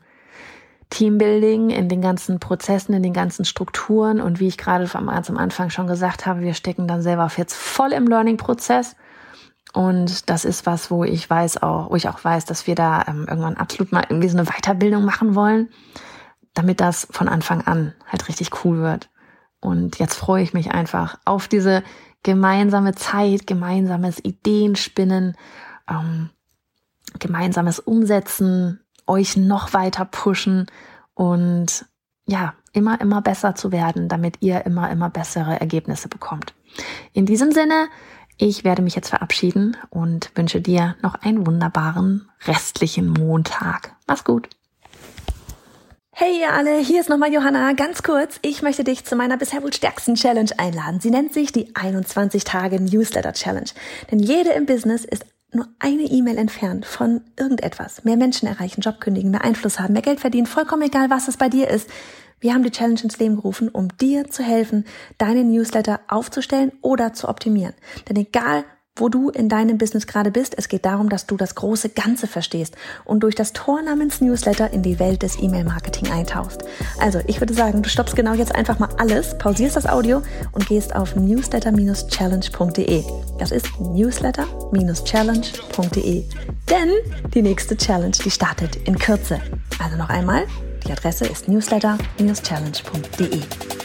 Teambuilding, 0.89 1.70
in 1.70 1.89
den 1.89 2.01
ganzen 2.01 2.39
Prozessen, 2.39 2.93
in 2.93 3.03
den 3.03 3.13
ganzen 3.13 3.46
Strukturen 3.46 4.22
und 4.22 4.39
wie 4.39 4.48
ich 4.48 4.58
gerade 4.58 4.89
am 4.93 5.10
Anfang 5.10 5.70
schon 5.70 5.88
gesagt 5.88 6.25
habe, 6.25 6.41
wir 6.41 6.53
stecken 6.53 6.88
dann 6.88 7.01
selber 7.01 7.29
jetzt 7.36 7.55
voll 7.55 7.91
im 7.91 8.08
Learning-Prozess. 8.08 8.96
Und 9.74 10.30
das 10.30 10.46
ist 10.46 10.65
was, 10.68 10.92
wo 10.92 11.03
ich 11.03 11.27
weiß 11.27 11.63
auch, 11.63 11.89
wo 11.89 11.96
ich 11.96 12.08
auch 12.08 12.24
weiß, 12.24 12.46
dass 12.46 12.68
wir 12.68 12.75
da 12.75 13.03
ähm, 13.08 13.25
irgendwann 13.27 13.58
absolut 13.58 13.92
mal 13.92 14.06
irgendwie 14.08 14.30
so 14.30 14.38
eine 14.38 14.48
Weiterbildung 14.48 15.03
machen 15.03 15.34
wollen, 15.34 15.70
damit 16.53 16.80
das 16.80 17.08
von 17.10 17.27
Anfang 17.27 17.62
an 17.62 17.94
halt 18.08 18.27
richtig 18.27 18.63
cool 18.63 18.80
wird. 18.80 19.10
Und 19.60 19.98
jetzt 19.98 20.15
freue 20.15 20.44
ich 20.44 20.53
mich 20.53 20.72
einfach 20.72 21.18
auf 21.25 21.48
diese 21.48 21.84
gemeinsame 22.22 22.94
Zeit, 22.94 23.48
gemeinsames 23.48 24.24
Ideenspinnen, 24.24 25.36
ähm, 25.89 26.30
gemeinsames 27.18 27.80
Umsetzen, 27.80 28.80
euch 29.08 29.38
noch 29.38 29.74
weiter 29.74 30.06
pushen 30.06 30.68
und 31.15 31.86
ja, 32.25 32.53
immer, 32.72 33.01
immer 33.01 33.22
besser 33.22 33.55
zu 33.55 33.72
werden, 33.72 34.07
damit 34.07 34.38
ihr 34.42 34.66
immer, 34.66 34.90
immer 34.90 35.09
bessere 35.09 35.59
Ergebnisse 35.59 36.07
bekommt. 36.07 36.53
In 37.12 37.25
diesem 37.25 37.51
Sinne, 37.51 37.88
ich 38.37 38.63
werde 38.63 38.81
mich 38.81 38.96
jetzt 38.96 39.09
verabschieden 39.09 39.77
und 39.89 40.31
wünsche 40.35 40.61
dir 40.61 40.96
noch 41.01 41.15
einen 41.15 41.46
wunderbaren 41.46 42.29
restlichen 42.46 43.09
Montag. 43.09 43.96
Mach's 44.07 44.24
gut. 44.24 44.50
Hey 46.15 46.41
ihr 46.41 46.53
alle, 46.53 46.77
hier 46.77 47.01
ist 47.01 47.09
nochmal 47.09 47.33
Johanna. 47.33 47.74
Ganz 47.74 48.03
kurz, 48.03 48.37
ich 48.43 48.61
möchte 48.61 48.83
dich 48.83 49.03
zu 49.03 49.15
meiner 49.15 49.35
bisher 49.35 49.63
wohl 49.63 49.74
stärksten 49.74 50.13
Challenge 50.13 50.51
einladen. 50.57 51.00
Sie 51.00 51.09
nennt 51.09 51.33
sich 51.33 51.51
die 51.51 51.75
21 51.75 52.43
Tage 52.43 52.79
Newsletter 52.79 53.33
Challenge. 53.33 53.69
Denn 54.11 54.19
jede 54.19 54.51
im 54.51 54.67
Business 54.67 55.05
ist 55.05 55.25
nur 55.51 55.67
eine 55.79 56.03
E-Mail 56.03 56.37
entfernt 56.37 56.85
von 56.85 57.22
irgendetwas. 57.37 58.03
Mehr 58.03 58.17
Menschen 58.17 58.48
erreichen, 58.48 58.81
Job 58.81 59.00
kündigen, 59.00 59.31
mehr 59.31 59.43
Einfluss 59.43 59.79
haben, 59.79 59.93
mehr 59.93 60.01
Geld 60.01 60.19
verdienen, 60.19 60.46
vollkommen 60.46 60.83
egal, 60.83 61.09
was 61.09 61.27
es 61.27 61.37
bei 61.37 61.50
dir 61.50 61.67
ist. 61.67 61.89
Wir 62.44 62.53
haben 62.53 62.64
die 62.64 62.72
Challenge 62.72 63.00
ins 63.01 63.18
Leben 63.20 63.38
gerufen, 63.38 63.70
um 63.70 63.88
dir 63.98 64.29
zu 64.29 64.44
helfen, 64.44 64.84
deine 65.18 65.46
Newsletter 65.46 66.01
aufzustellen 66.10 66.74
oder 66.82 67.14
zu 67.14 67.29
optimieren. 67.29 67.74
Denn 68.10 68.18
egal, 68.18 68.66
wo 68.98 69.08
du 69.08 69.29
in 69.29 69.48
deinem 69.48 69.77
Business 69.77 70.08
gerade 70.08 70.29
bist. 70.29 70.53
Es 70.58 70.68
geht 70.68 70.84
darum, 70.86 71.08
dass 71.08 71.25
du 71.25 71.38
das 71.38 71.56
große 71.56 71.88
Ganze 71.90 72.27
verstehst 72.27 72.75
und 73.06 73.24
durch 73.24 73.34
das 73.34 73.53
Tor 73.53 73.82
namens 73.82 74.20
Newsletter 74.20 74.72
in 74.72 74.84
die 74.84 75.00
Welt 75.00 75.24
des 75.24 75.42
E-Mail-Marketing 75.42 76.12
eintauchst. 76.12 76.66
Also, 77.00 77.22
ich 77.25 77.40
würde 77.40 77.53
sagen, 77.53 77.82
du 77.82 77.88
stoppst 77.90 78.18
genau 78.18 78.34
jetzt 78.34 78.53
einfach 78.53 78.77
mal 78.77 78.90
alles, 78.98 79.38
pausierst 79.38 79.77
das 79.77 79.88
Audio 79.88 80.22
und 80.51 80.68
gehst 80.68 80.94
auf 80.96 81.16
newsletter-challenge.de. 81.16 83.03
Das 83.40 83.51
ist 83.51 83.68
newsletter-challenge.de. 83.79 86.24
Denn 86.70 86.90
die 87.34 87.42
nächste 87.42 87.77
Challenge, 87.77 88.18
die 88.24 88.32
startet 88.32 88.75
in 88.86 89.00
Kürze. 89.00 89.40
Also 89.79 89.98
noch 89.98 90.10
einmal, 90.10 90.46
die 90.83 90.91
Adresse 90.91 91.25
ist 91.25 91.48
newsletter-challenge.de. 91.48 93.82